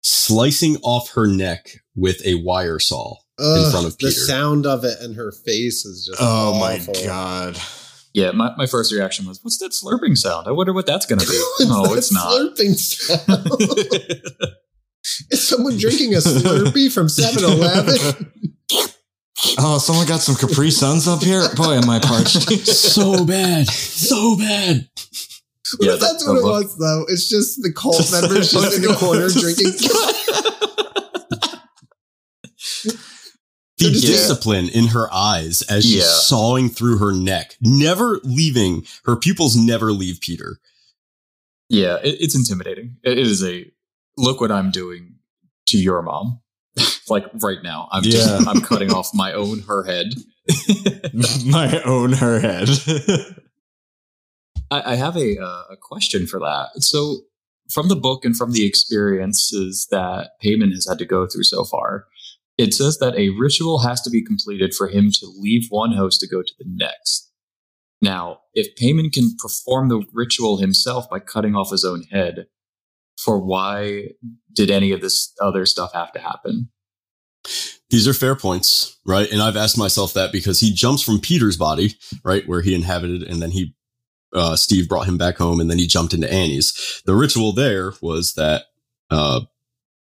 [0.02, 3.14] slicing off her neck with a wire saw?
[3.38, 7.58] Ugh, front of the sound of it and her face is just oh my god!
[8.14, 10.48] Yeah, my, my first reaction was, "What's that slurping sound?
[10.48, 12.32] I wonder what that's going to be." no, it's not.
[12.32, 14.52] Slurping sound.
[15.30, 18.30] Is someone drinking a Slurpee from 7-Eleven?
[19.58, 21.42] oh, someone got some Capri Suns up here.
[21.56, 22.42] Boy, am I parched.
[22.66, 24.88] so bad, so bad.
[25.80, 27.04] Yeah, if that's the- what it look- was, though?
[27.08, 29.72] It's just the cult members just in the corner drinking.
[33.78, 36.02] The They're discipline in her eyes as she's Yeah.
[36.04, 40.58] sawing through her neck, never leaving her pupils, never leave Peter.
[41.68, 42.96] Yeah, it, it's intimidating.
[43.04, 43.70] It, it is a
[44.16, 45.16] look what I'm doing
[45.66, 46.40] to your mom.
[47.08, 50.14] like right now, I'm just I'm cutting off my own her head.
[51.46, 52.68] my own her head.
[54.70, 56.68] I, I have a uh, a question for that.
[56.82, 57.18] So,
[57.70, 61.64] from the book and from the experiences that Paimon has had to go through so
[61.64, 62.06] far,
[62.58, 66.20] it says that a ritual has to be completed for him to leave one host
[66.20, 67.30] to go to the next.
[68.02, 72.46] Now, if Paimon can perform the ritual himself by cutting off his own head,
[73.16, 74.10] for why
[74.52, 76.70] did any of this other stuff have to happen?
[77.90, 79.30] These are fair points, right?
[79.30, 83.22] And I've asked myself that because he jumps from Peter's body, right, where he inhabited,
[83.22, 83.74] and then he,
[84.34, 87.02] uh, Steve brought him back home, and then he jumped into Annie's.
[87.06, 88.64] The ritual there was that,
[89.10, 89.40] uh,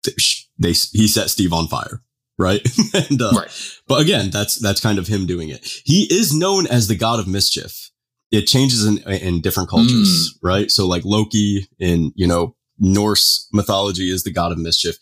[0.02, 2.02] th- they he set Steve on fire,
[2.40, 2.60] right?
[2.94, 3.50] and uh, Right.
[3.86, 5.60] but again, that's that's kind of him doing it.
[5.84, 7.90] He is known as the god of mischief.
[8.32, 10.70] It changes in in different cultures, right?
[10.70, 14.96] So like Loki in you know Norse mythology is the god of mischief.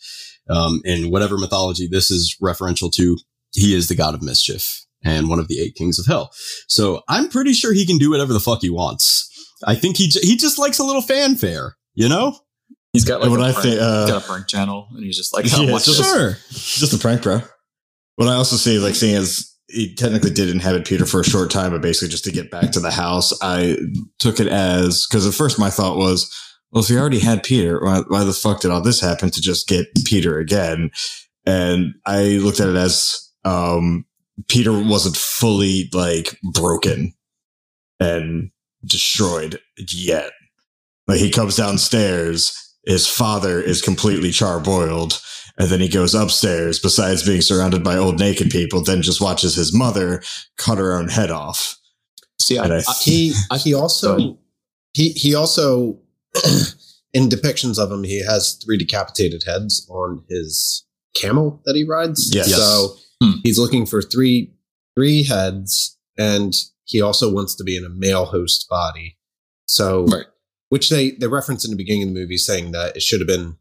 [0.49, 3.17] Um, in whatever mythology this is referential to,
[3.53, 6.31] he is the god of mischief and one of the eight kings of hell.
[6.67, 9.27] So I'm pretty sure he can do whatever the fuck he wants.
[9.65, 12.37] I think he j- he just likes a little fanfare, you know?
[12.93, 15.15] He's got like what a I prank, think, uh, got a prank channel, and he's
[15.17, 16.31] just like, Yeah, "Oh, watch just- Sure.
[16.49, 17.41] Just a prank, bro.
[18.15, 21.51] What I also see, like, seeing as he technically did inhabit Peter for a short
[21.51, 23.77] time, but basically just to get back to the house, I
[24.17, 26.33] took it as because at first my thought was,
[26.71, 29.41] well, if he already had Peter, why, why the fuck did all this happen to
[29.41, 30.89] just get Peter again?
[31.45, 34.05] And I looked at it as um,
[34.47, 37.13] Peter wasn't fully like broken
[37.99, 38.49] and
[38.85, 40.31] destroyed yet.
[41.07, 42.53] Like he comes downstairs,
[42.89, 45.21] his father is completely charboiled,
[45.57, 49.55] and then he goes upstairs, besides being surrounded by old naked people, then just watches
[49.55, 50.21] his mother
[50.57, 51.77] cut her own head off.
[52.41, 53.33] See, I, I- I- He
[53.63, 54.37] he also
[54.93, 55.99] he he also
[57.13, 60.85] in depictions of him he has three decapitated heads on his
[61.15, 62.33] camel that he rides.
[62.33, 62.53] Yes.
[62.55, 63.39] So Hmm.
[63.43, 64.53] he's looking for three
[64.95, 66.53] three heads, and
[66.85, 69.17] he also wants to be in a male host body.
[69.67, 70.25] So Right.
[70.69, 73.27] Which they they reference in the beginning of the movie, saying that it should have
[73.27, 73.57] been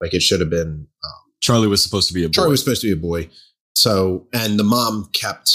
[0.00, 2.32] like it should have been um, Charlie was supposed to be a boy.
[2.32, 3.28] Charlie was supposed to be a boy.
[3.74, 5.50] So, and the mom kept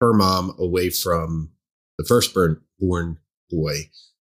[0.00, 1.50] her mom away from
[1.98, 3.18] the firstborn born
[3.50, 3.90] boy.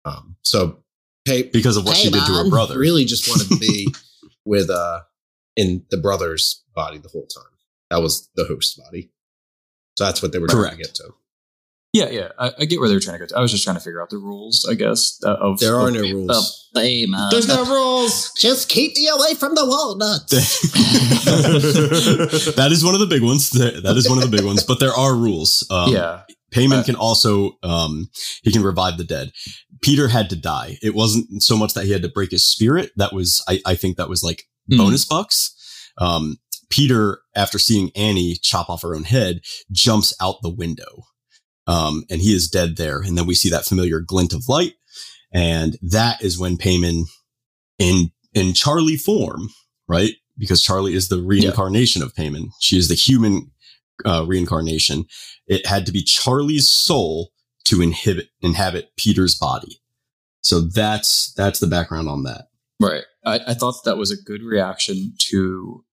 [0.05, 0.79] Um, so,
[1.25, 2.77] hey, because of what hey, she did to her brother.
[2.77, 3.93] Really just wanted to be
[4.45, 5.01] with, uh,
[5.57, 7.51] in the brother's body the whole time.
[7.89, 9.11] That was the host body.
[9.97, 10.77] So that's what they were trying Correct.
[10.77, 11.13] to get to.
[11.91, 13.25] Yeah, yeah, I, I get where they're trying to go.
[13.25, 13.37] To.
[13.37, 15.17] I was just trying to figure out the rules, I guess.
[15.25, 16.29] Uh, of There are of- no rules.
[16.29, 16.43] of
[16.79, 17.31] Paimon.
[17.31, 18.31] There's no rules.
[18.37, 20.31] just keep me away from the walnuts.
[22.55, 23.49] that is one of the big ones.
[23.51, 24.63] That is one of the big ones.
[24.63, 25.65] But there are rules.
[25.71, 26.21] Um, yeah,
[26.53, 28.09] Paimon Uh, can also um,
[28.43, 29.31] he can revive the dead.
[29.81, 30.77] Peter had to die.
[30.81, 32.91] It wasn't so much that he had to break his spirit.
[32.97, 34.77] That was I, I think that was like Hmm.
[34.77, 35.55] bonus bucks.
[35.97, 36.37] Um,
[36.69, 41.05] Peter, after seeing Annie chop off her own head, jumps out the window.
[41.69, 42.99] Um, and he is dead there.
[42.99, 44.73] And then we see that familiar glint of light.
[45.31, 47.03] And that is when Paimon
[47.77, 49.49] in in Charlie form,
[49.87, 50.15] right?
[50.37, 52.49] Because Charlie is the reincarnation of Paimon.
[52.59, 53.51] She is the human
[54.03, 55.05] uh, reincarnation.
[55.45, 57.31] It had to be Charlie's soul
[57.65, 59.79] to inhibit inhabit Peter's body.
[60.41, 62.47] So that's that's the background on that.
[62.79, 63.03] right.
[63.23, 65.83] I, I thought that was a good reaction to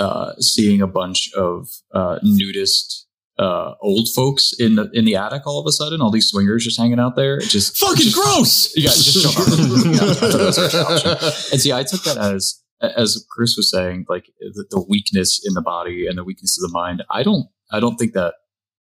[0.00, 3.06] uh, seeing a bunch of uh, nudist
[3.40, 6.00] uh, old folks in the in the attic all of a sudden.
[6.02, 7.38] All these swingers just hanging out there.
[7.38, 8.76] It Just Fucking just- gross.
[8.76, 9.48] Yeah, just jump out.
[9.58, 11.28] Yeah, I thought that was a great option.
[11.52, 15.54] And see, I took that as as Chris was saying, like the, the weakness in
[15.54, 17.02] the body and the weakness of the mind.
[17.10, 18.34] I don't, I don't think that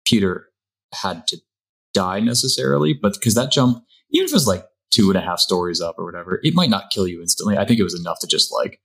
[0.06, 0.48] Peter
[0.94, 1.38] had to
[1.94, 5.40] die necessarily, but because that jump, even if it was like two and a half
[5.40, 7.58] stories up or whatever, it might not kill you instantly.
[7.58, 8.80] I think it was enough to just like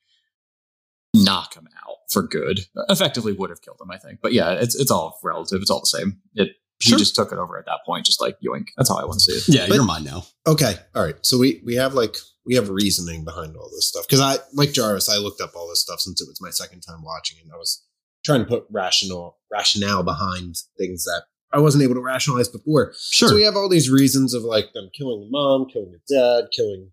[1.13, 1.76] knock him out
[2.09, 2.61] for good.
[2.89, 4.19] Effectively, would have killed him, I think.
[4.21, 5.61] But yeah, it's it's all relative.
[5.61, 6.19] It's all the same.
[6.35, 6.49] It
[6.79, 6.99] he Sure.
[6.99, 8.67] just took it over at that point, just like yoink.
[8.77, 9.55] That's how I want to see it.
[9.55, 10.25] Yeah, But- you're mine now.
[10.45, 10.75] Okay.
[10.95, 11.15] All right.
[11.23, 14.73] So we we have like we have reasoning behind all this stuff because I like
[14.73, 15.09] Jarvis.
[15.09, 17.57] I looked up all this stuff since it was my second time watching, and I
[17.57, 17.83] was
[18.23, 22.93] trying to put rational rationale behind things that I wasn't able to rationalize before.
[23.11, 23.29] Sure.
[23.29, 26.49] So we have all these reasons of like them killing the mom, killing the dad,
[26.55, 26.91] killing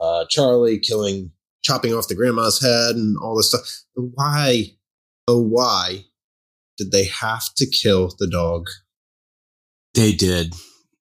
[0.00, 1.32] uh, Charlie, killing,
[1.66, 3.82] chopping off the grandma's head, and all this stuff.
[3.94, 4.72] Why,
[5.28, 6.04] oh why,
[6.78, 8.68] did they have to kill the dog?
[9.94, 10.54] they did.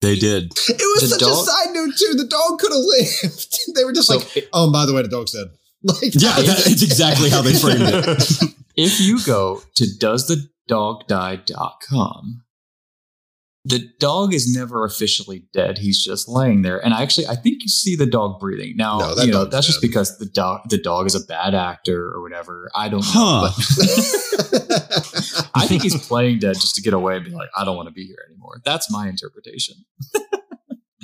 [0.01, 0.53] They did.
[0.69, 2.13] It was The such dog- a side note too.
[2.15, 3.59] The dog could have lived.
[3.75, 5.47] they were just So like, oh, and by the way, the dog's dead.
[5.83, 8.53] Like, Yeah, that, it's exactly how they framed it.
[8.75, 12.43] if you go to doesthedogdie.com,
[13.65, 15.77] the dog is never officially dead.
[15.77, 16.83] He's just laying there.
[16.83, 18.75] And I actually, I think you see the dog breathing.
[18.77, 21.25] Now, No, that you know, dog's that's just because the dog, the dog is a
[21.25, 22.69] bad actor or whatever.
[22.73, 23.49] I don't know.
[23.51, 23.51] Huh.
[24.49, 27.75] But I think he's playing dead just to get away and be like, I don't
[27.75, 28.61] want to be here anymore.
[28.63, 29.75] That's my interpretation.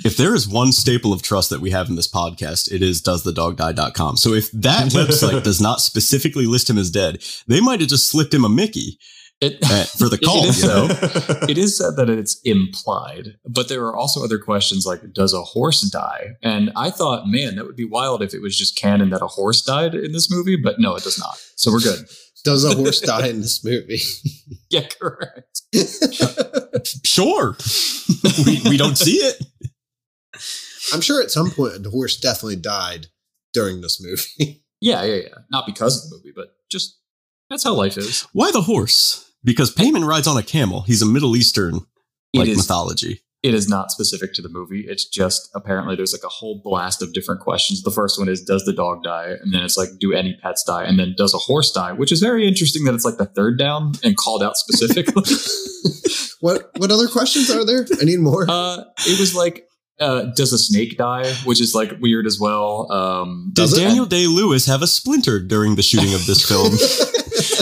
[0.04, 3.02] If there is one staple of trust that we have in this podcast, it is
[3.02, 4.16] doesthedogdie.com.
[4.18, 8.08] So if that website does not specifically list him as dead, they might have just
[8.08, 8.98] slipped him a Mickey
[9.40, 10.46] It, uh, for the call.
[10.46, 10.88] is you know?
[11.48, 15.42] it is said that it's implied, but there are also other questions like, does a
[15.42, 16.36] horse die?
[16.42, 19.26] And I thought, man, that would be wild if it was just canon that a
[19.26, 21.36] horse died in this movie, but no, it does not.
[21.56, 22.06] So we're good.
[22.44, 24.00] Does a horse die in this movie?
[24.70, 25.62] Yeah, correct.
[27.04, 27.56] Sure.
[28.46, 29.42] we, we don't see it.
[30.92, 33.08] I'm sure at some point the horse definitely died
[33.52, 34.62] during this movie.
[34.80, 35.34] Yeah, yeah, yeah.
[35.50, 36.98] Not because of the movie, but just
[37.48, 38.22] that's how life is.
[38.32, 39.25] Why the horse?
[39.46, 40.82] Because Paimon rides on a camel.
[40.82, 41.80] He's a Middle Eastern
[42.34, 43.22] like is mythology.
[43.42, 44.84] it is not specific to the movie.
[44.86, 47.82] It's just apparently there's like a whole blast of different questions.
[47.82, 49.36] The first one is does the dog die?
[49.40, 50.84] And then it's like do any pets die?
[50.84, 51.92] And then does a horse die?
[51.92, 55.22] Which is very interesting that it's like the third down and called out specifically.
[56.40, 57.86] what what other questions are there?
[58.00, 58.44] I need more.
[58.50, 59.64] uh it was like
[60.00, 61.32] uh does a snake die?
[61.44, 62.90] Which is like weird as well.
[62.92, 66.72] Um Does Daniel Day Lewis have a splinter during the shooting of this film?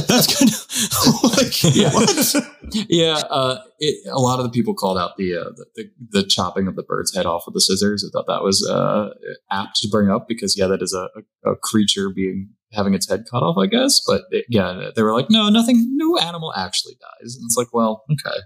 [0.06, 1.92] That's kind of like Yeah.
[1.92, 2.86] what?
[2.88, 6.66] yeah, uh, it, a lot of the people called out the, uh, the, the chopping
[6.68, 8.04] of the bird's head off with the scissors.
[8.04, 9.10] I thought that was uh,
[9.50, 11.08] apt to bring up because yeah, that is a,
[11.48, 14.00] a, a creature being having its head cut off, I guess.
[14.06, 17.36] But it, yeah, they were like, no, nothing, no animal actually dies.
[17.36, 18.38] And it's like, well, okay,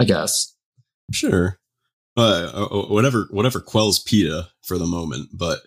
[0.00, 0.54] I guess.
[1.12, 1.58] Sure.
[2.16, 5.60] Uh, uh, whatever, whatever quells PETA for the moment, but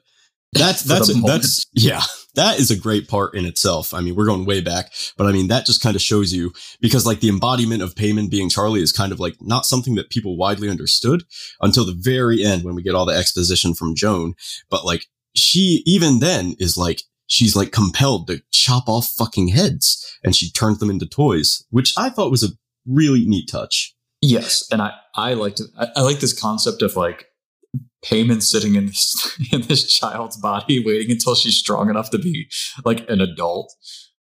[0.53, 2.01] that's that's that's yeah,
[2.35, 3.93] that is a great part in itself.
[3.93, 6.53] I mean, we're going way back, but I mean that just kind of shows you
[6.79, 10.09] because like the embodiment of Paimon being Charlie is kind of like not something that
[10.09, 11.23] people widely understood
[11.61, 14.35] until the very end when we get all the exposition from Joan.
[14.69, 20.17] But like she even then is like she's like compelled to chop off fucking heads
[20.23, 23.95] and she turns them into toys, which I thought was a really neat touch.
[24.21, 25.67] Yes, and I I liked it.
[25.77, 27.27] I, I like this concept of like
[28.05, 32.49] Paimon sitting in this in this child's body, waiting until she's strong enough to be
[32.83, 33.73] like an adult,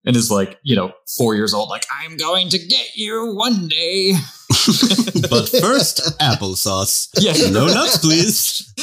[0.05, 1.69] and is like you know four years old.
[1.69, 4.13] Like I'm going to get you one day.
[5.29, 7.09] but first, applesauce.
[7.19, 8.73] Yeah, No nuts, please.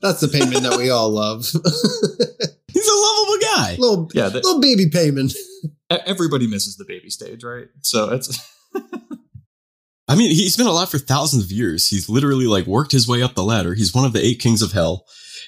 [0.00, 1.44] That's the Paimon that we all love.
[2.72, 3.76] He's a lovable guy.
[3.78, 4.28] little yeah.
[4.28, 5.32] The, little baby Paimon.
[5.90, 7.68] everybody misses the baby stage, right?
[7.82, 8.28] So it's
[10.12, 11.88] I mean, he's been alive for thousands of years.
[11.88, 13.72] He's literally like worked his way up the ladder.
[13.72, 15.06] He's one of the eight kings of hell.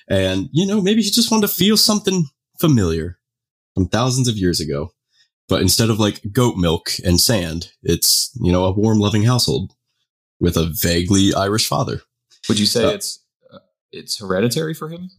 [0.09, 2.25] And, you know, maybe he just wanted to feel something
[2.59, 3.19] familiar
[3.75, 4.89] from thousands of years ago.
[5.51, 9.73] But instead of like goat milk and sand, it's, you know, a warm, loving household
[10.41, 12.01] with a vaguely Irish father.
[12.49, 13.59] would you say Uh, it's uh,
[13.93, 15.11] it's hereditary for him?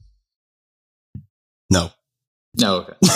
[1.69, 1.91] No.
[2.59, 2.93] No, okay.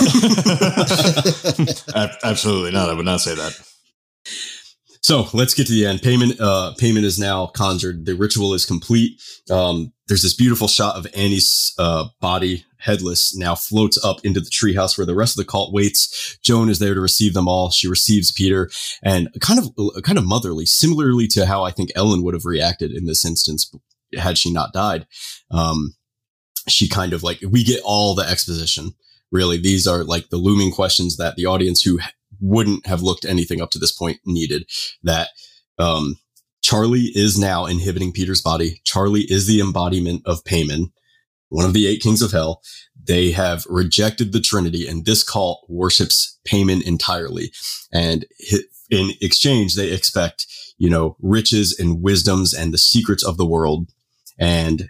[2.24, 2.90] Absolutely not.
[2.90, 3.60] I would not say that.
[5.10, 6.02] So let's get to the end.
[6.02, 8.06] Paimon, uh, Paimon is now conjured.
[8.06, 9.20] The ritual is complete.
[9.50, 14.52] Um, there's this beautiful shot of Annie's, uh, body headless now floats up into the
[14.52, 16.38] treehouse where the rest of the cult waits.
[16.44, 17.72] Joan is there to receive them all.
[17.72, 18.70] She receives Peter
[19.02, 22.92] and kind of, kind of motherly, similarly to how I think Ellen would have reacted
[22.92, 23.76] in this instance
[24.16, 25.08] had she not died.
[25.50, 25.96] Um,
[26.68, 28.92] she kind of like, we get all the exposition.
[29.32, 31.98] Really, these are like the looming questions that the audience who
[32.40, 34.70] wouldn't have looked anything up to this point needed
[35.04, 35.30] that
[35.78, 36.18] um,
[36.62, 38.82] Charlie is now inhibiting Peter's body.
[38.84, 40.92] Charlie is the embodiment of Paimon,
[41.50, 42.62] one of the eight kings of hell.
[43.02, 47.52] They have rejected the Trinity, and this cult worships Paimon entirely.
[47.92, 48.26] And
[48.90, 50.46] in exchange, they expect,
[50.78, 53.90] you know, riches and wisdoms and the secrets of the world.
[54.38, 54.90] And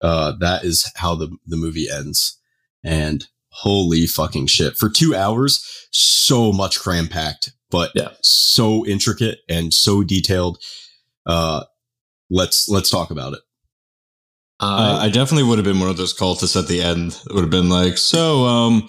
[0.00, 2.38] uh, that is how the, the movie ends.
[2.82, 3.26] And
[3.60, 4.76] holy fucking shit.
[4.76, 8.10] For two hours, so much cram packed, but Yeah.
[8.22, 10.58] so intricate and so detailed.
[11.26, 11.64] Uh,
[12.30, 13.40] let's let's talk about it.
[14.60, 17.18] Uh, I definitely would have been one of those cultists at the end.
[17.28, 18.88] It would have been like, so, um,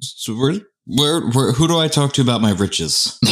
[0.00, 0.54] so where
[0.86, 3.18] where, where who do I talk to about my riches?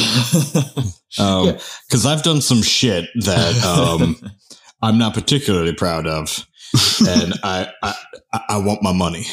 [1.18, 1.58] Um, Yeah.
[1.88, 4.16] because I've done some shit that um
[4.82, 6.46] I'm not particularly proud of,
[7.08, 7.94] and I I
[8.32, 9.26] I- I want my money.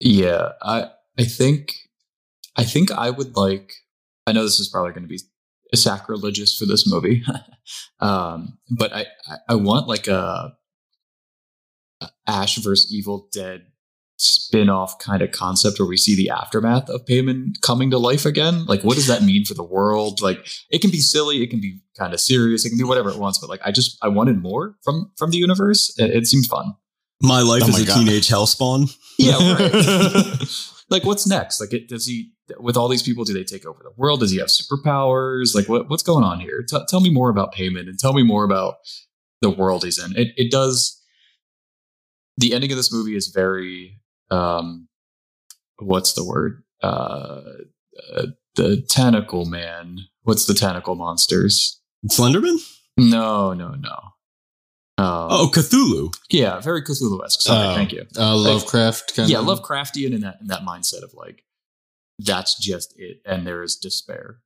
[0.00, 1.74] Yeah, I I think
[2.56, 3.72] I think I would like.
[4.26, 5.20] I know this is probably going to be
[5.74, 7.22] sacrilegious for this movie,
[8.00, 10.52] um, but I I- I want like a,
[12.00, 13.66] a Ash versus Evil Dead
[14.18, 18.64] spin-off kind of concept where we see the aftermath of Paimon coming to life again.
[18.64, 20.22] Like, what does that mean for the world?
[20.22, 20.38] Like,
[20.70, 23.18] it can be silly, it can be kind of serious, it can be whatever it
[23.18, 23.38] wants.
[23.38, 25.94] But like, I just I wanted more from from the universe.
[25.98, 26.74] It, it seemed fun.
[27.22, 27.98] My life Oh is my a God.
[27.98, 28.94] teenage hellspawn.
[29.18, 30.42] Yeah, right.
[30.90, 31.60] like what's next?
[31.60, 33.24] Like, it, does he with all these people?
[33.24, 34.20] Do they take over the world?
[34.20, 35.54] Does he have superpowers?
[35.54, 36.64] Like, what what's going on here?
[36.68, 38.76] T- tell me more about Paimon and tell me more about
[39.40, 40.16] the world he's in.
[40.16, 41.02] It it does.
[42.38, 44.00] The ending of this movie is very
[44.30, 44.88] um,
[45.78, 46.62] what's the word?
[46.82, 47.40] Uh,
[48.14, 50.00] uh, the tentacle man.
[50.22, 51.80] What's the tentacle monsters?
[52.08, 52.56] Slenderman?
[52.96, 53.98] No, no, no.
[54.98, 56.10] Um, Oh, Cthulhu.
[56.30, 57.42] yeah, very Cthulhu-esque.
[57.42, 57.74] Sorry, Oh.
[57.74, 58.06] thank you.
[58.16, 61.42] Uh, Lovecraft kind yeah, of Lovecraftian in that in that mindset of like
[62.18, 64.38] that's just it, and there is despair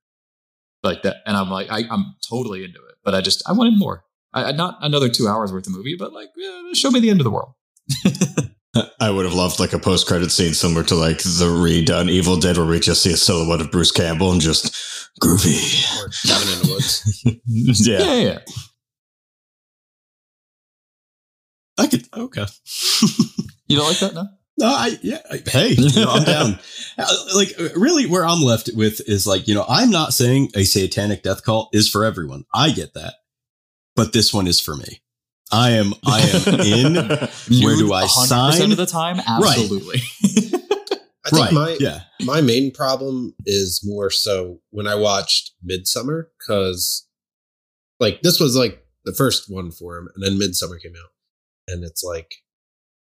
[0.82, 1.18] like that.
[1.26, 4.04] And I'm like, I, I'm totally into it, but I just I wanted more.
[4.32, 7.10] I, I- not another two hours worth of movie, but like yeah, show me the
[7.10, 7.52] end of the world.
[9.00, 12.36] I would have loved like a post credit scene similar to like the redone Evil
[12.36, 14.72] Dead where we just see a silhouette of Bruce Campbell and just
[15.22, 15.56] groovy.
[16.02, 17.24] Or Cabin in the Woods.
[17.86, 18.14] Yeah, yeah.
[18.14, 18.38] yeah.
[22.16, 22.46] Okay.
[23.70, 24.24] You don't like that, no?
[24.58, 25.20] No, I yeah.
[25.30, 26.58] I- Hey, you know, I'm down.
[26.98, 30.64] Uh, Like, really, where I'm left with is like, you know, I'm not saying a
[30.64, 32.46] satanic death cult is for everyone.
[32.52, 33.14] I get that,
[33.94, 35.02] but this one is for me.
[35.52, 36.94] I am, I am in.
[37.64, 38.70] Where do I 100% sign?
[38.72, 39.20] of the time?
[39.20, 40.00] Absolutely.
[41.24, 41.52] I think right?
[41.52, 42.00] my yeah.
[42.24, 47.06] my main problem is more so when I watched Midsommar because
[48.00, 51.10] like this was like the first one for him, and then Midsommar came out,
[51.68, 52.30] and it's like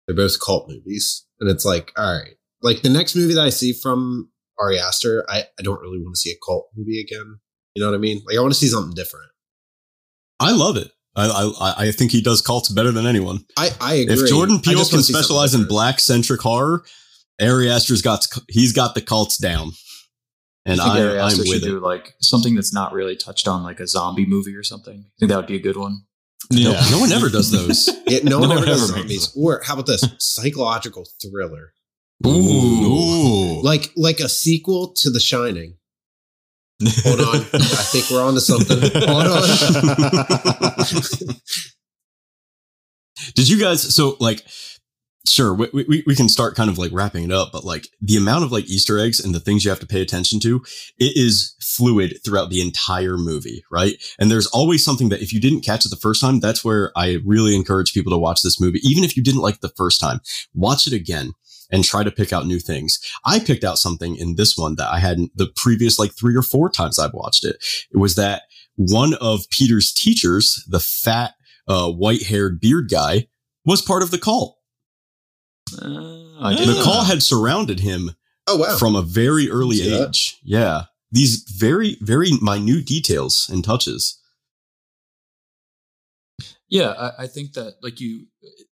[0.07, 3.49] they're both cult movies, and it's like all right, like the next movie that I
[3.49, 7.39] see from Ari Aster, I I don't really want to see a cult movie again.
[7.75, 8.21] You know what I mean?
[8.25, 9.27] Like I want to see something different.
[10.39, 10.91] I love it.
[11.15, 13.45] I, I I think he does cults better than anyone.
[13.57, 14.15] I I agree.
[14.15, 16.83] If Jordan Peele can wanna see something specialize in black centric horror,
[17.41, 19.71] Ari Aster's got he's got the cults down,
[20.65, 21.65] and I think I, Ari I'm Aster with should it.
[21.65, 25.05] do like something that's not really touched on, like a zombie movie or something.
[25.07, 26.03] I think that would be a good one.
[26.51, 26.85] No, Yeah.
[26.91, 27.89] no one ever does those.
[28.07, 29.31] Yeah, no, one No ever one does ever makes zombies.
[29.35, 31.73] Or how about this psychological thriller,
[32.25, 33.61] Ooh.
[33.61, 35.75] like like a sequel to The Shining.
[37.03, 37.39] Hold on, I
[37.91, 38.79] think we're on to something.
[38.79, 39.43] Hold on.
[43.35, 43.95] Did you guys?
[43.95, 44.45] So like,
[45.27, 48.17] sure, we, we we can start kind of like wrapping it up, but like the
[48.17, 50.63] amount of like Easter eggs and the things you have to pay attention to,
[50.97, 53.95] it is fluid throughout the entire movie, right?
[54.19, 56.91] And there's always something that if you didn't catch it the first time, that's where
[56.95, 59.99] I really encourage people to watch this movie, even if you didn't like the first
[59.99, 60.21] time,
[60.53, 61.33] watch it again.
[61.69, 62.97] And try to pick out new things.
[63.25, 66.41] I picked out something in this one that I hadn't the previous like three or
[66.41, 67.57] four times I've watched it.
[67.91, 68.43] It was that
[68.77, 71.33] one of Peter's teachers, the fat,
[71.67, 73.27] uh, white haired beard guy,
[73.65, 74.56] was part of the cult.
[75.81, 77.13] Uh, I The didn't know cult that.
[77.13, 78.11] had surrounded him
[78.47, 78.77] Oh wow!
[78.77, 80.07] from a very early See that?
[80.09, 80.37] age.
[80.43, 80.83] Yeah.
[81.11, 84.19] These very, very minute details and touches.
[86.69, 88.25] Yeah, I, I think that like you,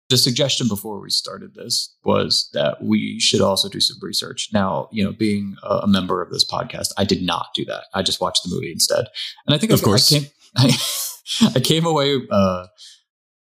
[0.09, 4.49] the suggestion before we started this was that we should also do some research.
[4.53, 7.85] Now, you know, being a, a member of this podcast, I did not do that.
[7.93, 9.05] I just watched the movie instead,
[9.45, 10.11] and I think Of I, course.
[10.11, 12.67] I came, I, I came away uh,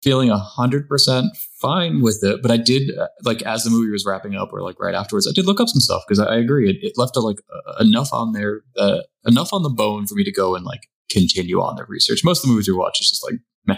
[0.02, 1.26] feeling a hundred percent
[1.60, 2.42] fine with it.
[2.42, 5.28] But I did uh, like as the movie was wrapping up, or like right afterwards,
[5.28, 7.40] I did look up some stuff because I, I agree it, it left a, like
[7.54, 10.88] uh, enough on there, uh, enough on the bone for me to go and like
[11.12, 12.24] continue on the research.
[12.24, 13.78] Most of the movies we watch is just like, meh,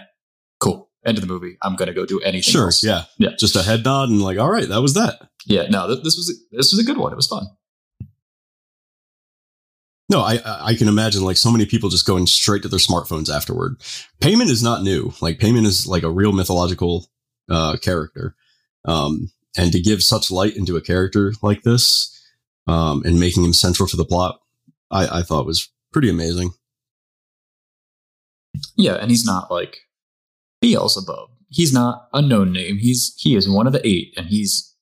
[0.59, 0.89] cool.
[1.05, 1.57] End of the movie.
[1.61, 2.51] I'm gonna go do anything.
[2.51, 2.65] Sure.
[2.65, 2.83] else.
[2.83, 3.03] Yeah.
[3.17, 3.29] Yeah.
[3.39, 5.29] Just a head nod and like, all right, that was that.
[5.45, 5.67] Yeah.
[5.69, 7.13] No, th- this was a, this was a good one.
[7.13, 7.47] It was fun.
[10.09, 12.79] No, I I I can imagine like so many people just going straight to their
[12.79, 13.79] smartphones afterward.
[14.19, 15.13] Paimon is not new.
[15.21, 17.07] Like Paimon is like a real mythological
[17.49, 18.35] uh, character,
[18.85, 22.15] um, and to give such light into a character like this,
[22.67, 24.39] um, and making him central to the plot,
[24.91, 26.51] I, I thought was pretty amazing.
[28.75, 29.77] Yeah, and he's not like
[30.61, 31.29] Beelzebub.
[31.49, 32.77] He's not a known name.
[32.77, 34.75] He's he is one of the eight, and he's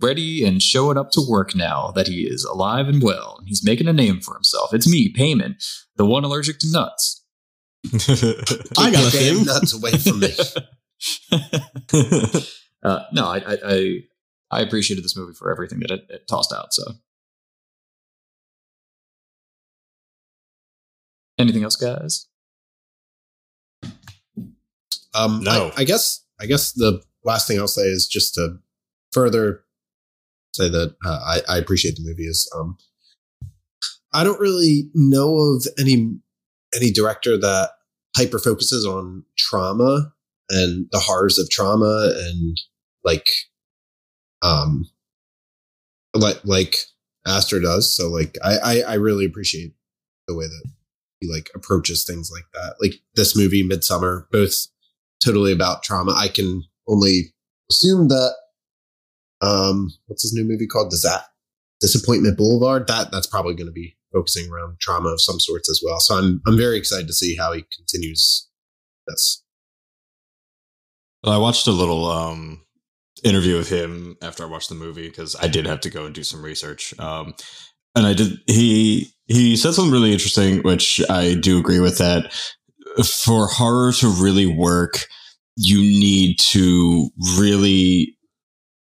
[0.00, 3.64] ready and showing up to work now that he is alive and well, and he's
[3.64, 4.74] making a name for himself.
[4.74, 5.54] It's me, Paimon,
[5.96, 7.22] the one allergic to nuts.
[8.78, 9.44] I got a Get your damn thing.
[9.44, 10.30] Nuts away from me.
[12.82, 14.00] uh, no, I, I,
[14.50, 16.72] I, appreciated this movie for everything that it, it tossed out.
[16.72, 16.84] So,
[21.38, 22.26] anything else, guys?
[25.14, 25.70] Um, no.
[25.76, 28.58] I, I, guess I guess the last thing I'll say is just to
[29.12, 29.64] further
[30.54, 32.24] say that uh, I, I, appreciate the movie.
[32.24, 32.76] Is um,
[34.12, 36.16] I don't really know of any
[36.74, 37.70] any director that
[38.16, 40.13] hyper focuses on trauma
[40.54, 42.60] and the horrors of trauma and
[43.02, 43.28] like
[44.42, 44.86] um
[46.14, 46.76] like like
[47.26, 47.94] Aster does.
[47.94, 49.74] So like I, I I really appreciate
[50.28, 50.70] the way that
[51.20, 52.76] he like approaches things like that.
[52.80, 54.66] Like this movie, Midsommar, both
[55.24, 56.12] totally about trauma.
[56.12, 57.34] I can only
[57.70, 58.34] assume that
[59.40, 60.90] um what's his new movie called?
[60.90, 61.26] Does that
[61.80, 62.86] Disappointment Boulevard?
[62.86, 66.00] That that's probably going to be focusing around trauma of some sorts as well.
[66.00, 68.48] So I'm I'm very excited to see how he continues
[69.06, 69.43] this.
[71.24, 72.60] Well, I watched a little um,
[73.22, 76.14] interview with him after I watched the movie because I did have to go and
[76.14, 76.98] do some research.
[77.00, 77.34] Um,
[77.94, 78.38] and I did.
[78.46, 81.96] He he said something really interesting, which I do agree with.
[81.96, 82.30] That
[83.06, 85.06] for horror to really work,
[85.56, 88.18] you need to really,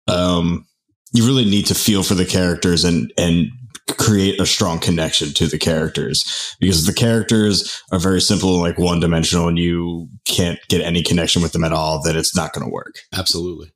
[0.08, 0.66] um,
[1.12, 3.46] you really need to feel for the characters and and
[3.98, 6.56] create a strong connection to the characters.
[6.60, 11.02] Because the characters are very simple and like one dimensional and you can't get any
[11.02, 12.94] connection with them at all then it's not going to work.
[13.14, 13.72] Absolutely.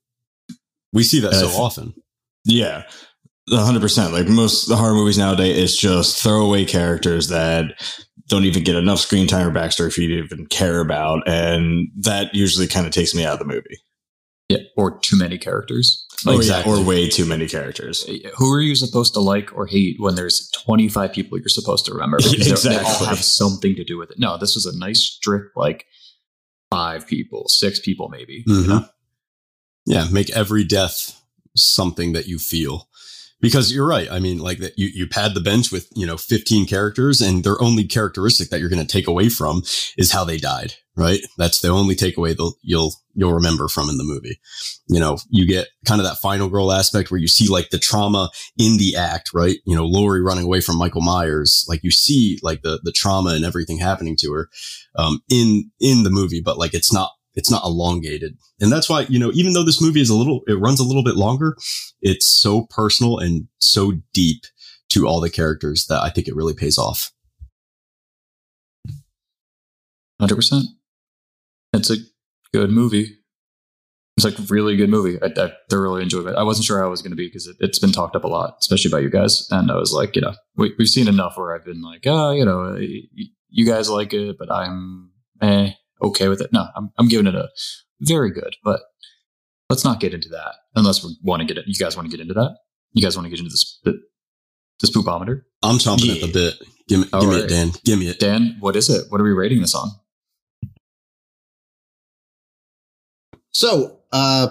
[0.92, 1.94] We see that And so th- often.
[2.44, 2.84] yeah.
[3.50, 7.72] 100% like most the horror movies nowadays is just throwaway characters that
[8.26, 11.88] don't even get enough screen time or backstory for you to even care about and
[11.96, 13.78] that usually kind of takes me out of the movie
[14.48, 16.06] Yeah, or too many characters.
[16.26, 16.72] Or, yeah, Exactly.
[16.72, 18.04] or way too many characters
[18.38, 21.92] Who are you supposed to like or hate when there's 25 people you're supposed to
[21.92, 22.16] remember?
[22.30, 23.06] Because they're- They all Exactly.
[23.08, 24.18] have something to do with it.
[24.18, 25.84] No, this was a nice strict, like
[26.70, 28.42] five people, six people, maybe.
[28.46, 28.68] you Mhm.
[28.68, 28.88] know?
[29.86, 31.22] Yeah, make every death
[31.56, 32.87] something that you feel.
[33.40, 34.10] Because you're right.
[34.10, 37.44] I mean, like that you, you pad the bench with, you know, 15 characters and
[37.44, 39.62] their only characteristic that you're going to take away from
[39.96, 41.20] is how they died, right?
[41.36, 44.40] That's the only takeaway that you'll, you'll remember from in the movie.
[44.88, 47.78] You know, you get kind of that final girl aspect where you see like the
[47.78, 49.58] trauma in the act, right?
[49.64, 53.30] You know, Laurie running away from Michael Myers, like you see like the, the trauma
[53.30, 54.48] and everything happening to her,
[54.96, 58.36] um, in, in the movie, but like it's not, it's not elongated.
[58.60, 60.84] And that's why, you know, even though this movie is a little, it runs a
[60.84, 61.56] little bit longer,
[62.02, 64.42] it's so personal and so deep
[64.90, 67.12] to all the characters that I think it really pays off.
[70.20, 70.62] 100%.
[71.74, 71.96] It's a
[72.52, 73.18] good movie.
[74.16, 75.22] It's like a really good movie.
[75.22, 76.34] I, I thoroughly enjoyed it.
[76.34, 78.28] I wasn't sure it was going to be because it, it's been talked up a
[78.28, 79.46] lot, especially by you guys.
[79.52, 82.32] And I was like, you know, we, we've seen enough where I've been like, oh,
[82.32, 82.76] you know,
[83.48, 85.70] you guys like it, but I'm eh,
[86.02, 86.52] okay with it.
[86.52, 87.48] No, I'm, I'm giving it a
[88.00, 88.80] very good, but
[89.70, 91.64] let's not get into that unless we want to get it.
[91.66, 92.56] You guys want to get into that?
[92.92, 94.00] You guys want to get into this, the,
[94.80, 95.42] this poopometer?
[95.62, 96.54] I'm chomping at the bit.
[96.88, 97.44] Give me, All give me right.
[97.44, 97.70] it, Dan.
[97.84, 98.18] Give me it.
[98.18, 99.06] Dan, what is it?
[99.10, 99.88] What are we rating this on?
[103.50, 104.48] So, uh,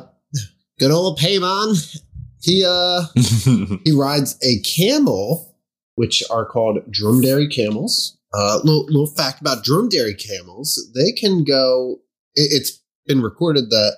[0.80, 2.02] good old Paymon,
[2.42, 3.04] he uh
[3.84, 5.56] he rides a camel,
[5.96, 8.17] which are called dromedary camels.
[8.38, 11.98] Uh, little, little fact about dromedary camels: they can go.
[12.36, 13.98] It, it's been recorded that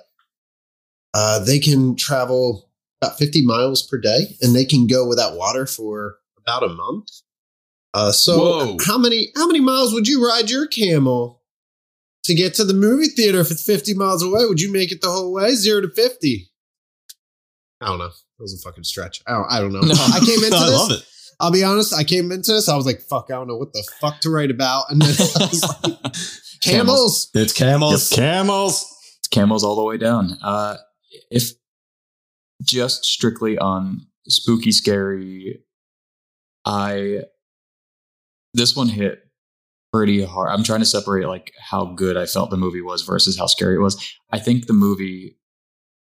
[1.12, 2.70] uh, they can travel
[3.02, 7.08] about 50 miles per day, and they can go without water for about a month.
[7.92, 8.76] Uh, so, Whoa.
[8.86, 11.42] how many how many miles would you ride your camel
[12.24, 14.46] to get to the movie theater if it's 50 miles away?
[14.46, 16.50] Would you make it the whole way, zero to 50?
[17.80, 18.08] I don't know.
[18.08, 19.22] That was a fucking stretch.
[19.26, 19.80] I don't, I don't know.
[19.84, 19.94] No.
[19.94, 21.19] I came into I this.
[21.40, 21.44] Love it.
[21.44, 21.94] I'll be honest.
[21.94, 22.68] I came into this.
[22.68, 25.10] I was like, "Fuck, I don't know what the fuck to write about." And then
[25.10, 26.14] I was like,
[26.60, 28.10] "Camels." It's camels.
[28.10, 30.38] Yep, camels It's camels all the way down.
[30.42, 30.76] Uh,
[31.30, 31.52] if
[32.62, 35.62] just strictly on spooky, scary,
[36.64, 37.22] I
[38.54, 39.20] this one hit
[39.92, 40.50] pretty hard.
[40.50, 43.76] I'm trying to separate like how good I felt the movie was versus how scary
[43.76, 43.96] it was.
[44.30, 45.36] I think the movie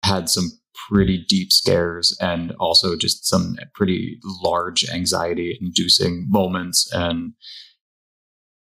[0.05, 0.51] had some
[0.89, 7.33] pretty deep scares and also just some pretty large anxiety inducing moments and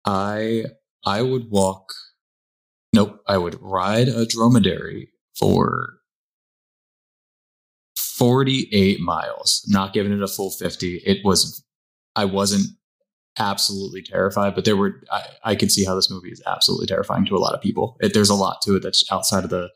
[0.06, 0.66] I
[1.06, 1.94] I would walk
[2.94, 5.96] Nope, I would ride a dromedary for
[7.98, 11.02] 48 miles, not giving it a full 50.
[11.04, 11.66] It was,
[12.16, 12.68] I wasn't
[13.40, 17.26] absolutely terrified, but there were, I, I could see how this movie is absolutely terrifying
[17.26, 17.98] to a lot of people.
[18.00, 19.70] It, there's a lot to it that's outside of the,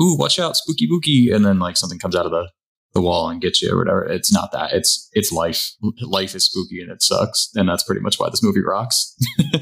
[0.00, 1.30] ooh, watch out, spooky booky.
[1.30, 2.50] And then like something comes out of the,
[2.94, 4.04] the wall and gets you or whatever.
[4.04, 4.72] It's not that.
[4.72, 5.72] It's, it's life.
[6.00, 7.50] Life is spooky and it sucks.
[7.54, 9.16] And that's pretty much why this movie rocks.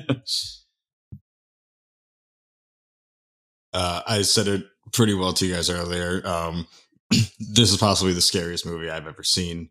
[3.72, 6.66] uh, i said it pretty well to you guys earlier um,
[7.10, 9.68] this is possibly the scariest movie i've ever seen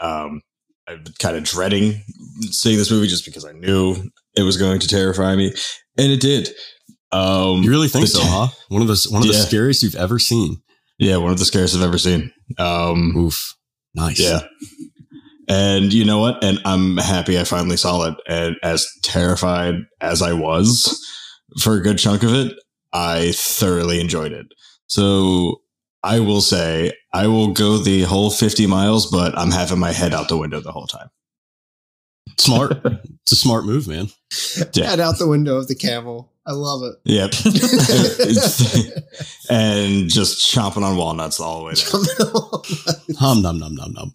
[0.00, 0.40] um,
[0.88, 2.02] i've been kind of dreading
[2.50, 5.52] seeing this movie just because i knew it was going to terrify me,
[5.96, 6.50] and it did.
[7.14, 8.48] Um, You really think so, te- huh?
[8.68, 10.60] One of the one of the scariest you've ever seen.
[10.98, 12.32] Yeah, one of the scariest I've ever seen.
[12.58, 13.54] Um, Oof.
[13.94, 14.20] Nice.
[14.20, 14.40] Yeah.
[15.48, 16.42] And you know what?
[16.42, 18.14] And I'm happy I finally saw it.
[18.26, 21.00] And as terrified as I was
[21.60, 22.54] for a good chunk of it,
[22.92, 24.46] I thoroughly enjoyed it.
[24.86, 25.60] So
[26.02, 30.14] I will say I will go the whole 50 miles, but I'm having my head
[30.14, 31.08] out the window the whole time.
[32.38, 32.80] Smart.
[33.22, 34.08] it's a smart move, man.
[34.72, 34.86] Yeah.
[34.86, 36.32] Head out the window of the camel.
[36.46, 36.96] I love it.
[37.04, 37.30] Yep.
[39.50, 43.16] and just chomping on walnuts all the way there.
[43.18, 44.14] Hum num num num num.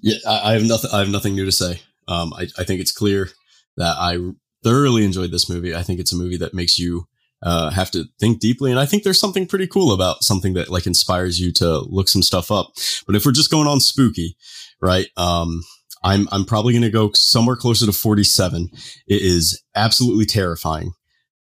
[0.00, 0.90] yeah, I, I have nothing.
[0.92, 1.80] I have nothing new to say.
[2.08, 3.28] Um, I, I think it's clear
[3.76, 4.18] that I
[4.64, 5.74] thoroughly enjoyed this movie.
[5.74, 7.06] I think it's a movie that makes you
[7.42, 10.70] uh, have to think deeply, and I think there's something pretty cool about something that
[10.70, 12.72] like inspires you to look some stuff up.
[13.06, 14.36] But if we're just going on spooky,
[14.80, 15.08] right?
[15.16, 15.62] Um,
[16.04, 18.68] I'm I'm probably going to go somewhere closer to 47.
[19.06, 20.92] It is absolutely terrifying,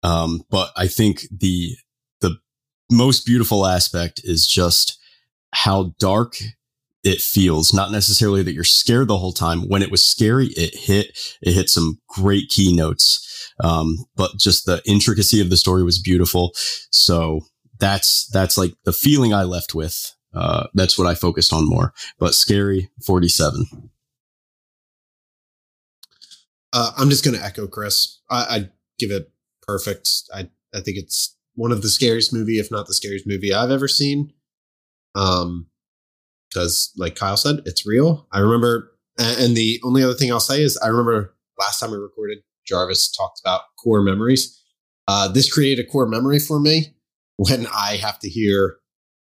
[0.06, 1.76] um, but I think the
[2.20, 2.36] the
[2.90, 4.98] most beautiful aspect is just
[5.52, 6.36] how dark
[7.02, 7.74] it feels.
[7.74, 9.68] Not necessarily that you're scared the whole time.
[9.68, 11.18] When it was scary, it hit.
[11.42, 16.52] It hit some great keynotes, um, but just the intricacy of the story was beautiful.
[16.90, 17.40] So
[17.80, 20.12] that's that's like the feeling I left with.
[20.32, 21.92] Uh, that's what I focused on more.
[22.18, 23.90] But scary, 47.
[26.72, 28.20] Uh, I'm just going to echo Chris.
[28.30, 28.68] I, I
[28.98, 29.32] give it
[29.66, 30.08] perfect.
[30.34, 33.70] I I think it's one of the scariest movie, if not the scariest movie I've
[33.70, 34.32] ever seen.
[35.14, 35.66] Um,
[36.48, 38.26] because like Kyle said, it's real.
[38.32, 41.98] I remember, and the only other thing I'll say is I remember last time we
[41.98, 44.62] recorded, Jarvis talked about core memories.
[45.08, 46.94] Uh, this created a core memory for me
[47.36, 48.76] when I have to hear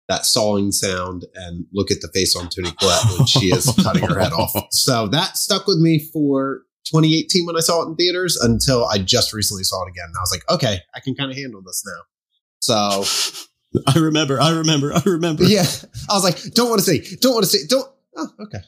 [0.08, 4.02] that sawing sound and look at the face on Toni Collette when she is cutting
[4.08, 4.52] her head off.
[4.72, 8.98] So that stuck with me for 2018 when I saw it in theaters until I
[8.98, 10.04] just recently saw it again.
[10.06, 12.02] And I was like, okay, I can kind of handle this now.
[12.60, 13.04] So
[13.94, 14.40] I remember.
[14.40, 14.92] I remember.
[14.94, 15.44] I remember.
[15.44, 15.64] yeah,
[16.10, 17.88] I was like, don't want to see, don't want to see, don't.
[18.16, 18.58] Oh, okay.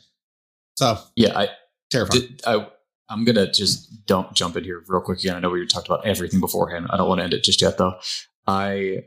[0.76, 1.48] So Yeah, I
[1.90, 2.22] terrifying.
[2.22, 2.42] did.
[2.46, 2.66] I
[3.10, 5.36] I'm gonna just don't jump in here real quick again.
[5.36, 6.86] I know we talked about everything beforehand.
[6.90, 7.98] I don't want to end it just yet, though.
[8.46, 9.04] I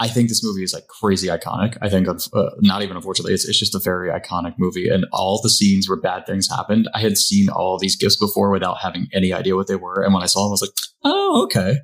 [0.00, 1.76] I think this movie is like crazy iconic.
[1.82, 5.06] I think of uh, not even unfortunately, it's it's just a very iconic movie, and
[5.12, 6.88] all the scenes where bad things happened.
[6.94, 10.14] I had seen all these gifts before without having any idea what they were, and
[10.14, 10.70] when I saw them, I was like,
[11.04, 11.78] oh, okay.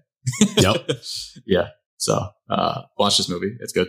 [0.57, 0.91] Yep.
[1.47, 1.69] yeah.
[1.97, 3.57] So uh, watch this movie.
[3.61, 3.89] It's good.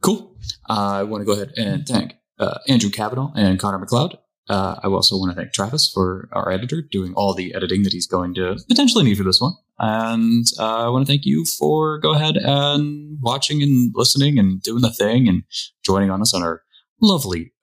[0.00, 0.36] Cool.
[0.68, 4.18] I want to go ahead and thank uh, Andrew Kavanagh and Connor MacLeod.
[4.48, 7.92] Uh, I also want to thank Travis for our editor doing all the editing that
[7.92, 9.52] he's going to potentially need for this one.
[9.82, 14.62] And uh, I want to thank you for go ahead and watching and listening and
[14.62, 15.42] doing the thing and
[15.82, 16.62] joining on us on our
[17.00, 17.54] lovely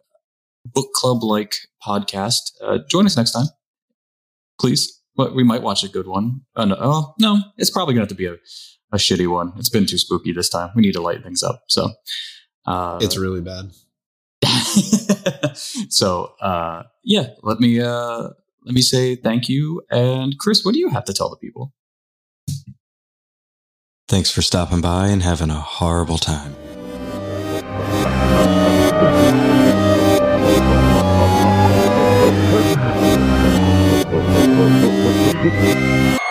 [0.66, 2.54] book club like podcast.
[2.60, 3.46] Uh, join us next time,
[4.60, 5.00] please.
[5.16, 6.42] But we might watch a good one.
[6.56, 8.34] Uh, no, oh, no, it's probably going to have to be a,
[8.92, 9.54] a shitty one.
[9.58, 10.72] It's been too spooky this time.
[10.76, 11.64] We need to light things up.
[11.68, 11.92] So
[12.66, 13.72] uh, it's really bad.
[15.90, 18.30] so uh, yeah, let me uh,
[18.66, 19.84] let me say thank you.
[19.92, 21.74] And Chris, what do you have to tell the people?
[24.10, 26.56] Thanks for stopping by and having a horrible time.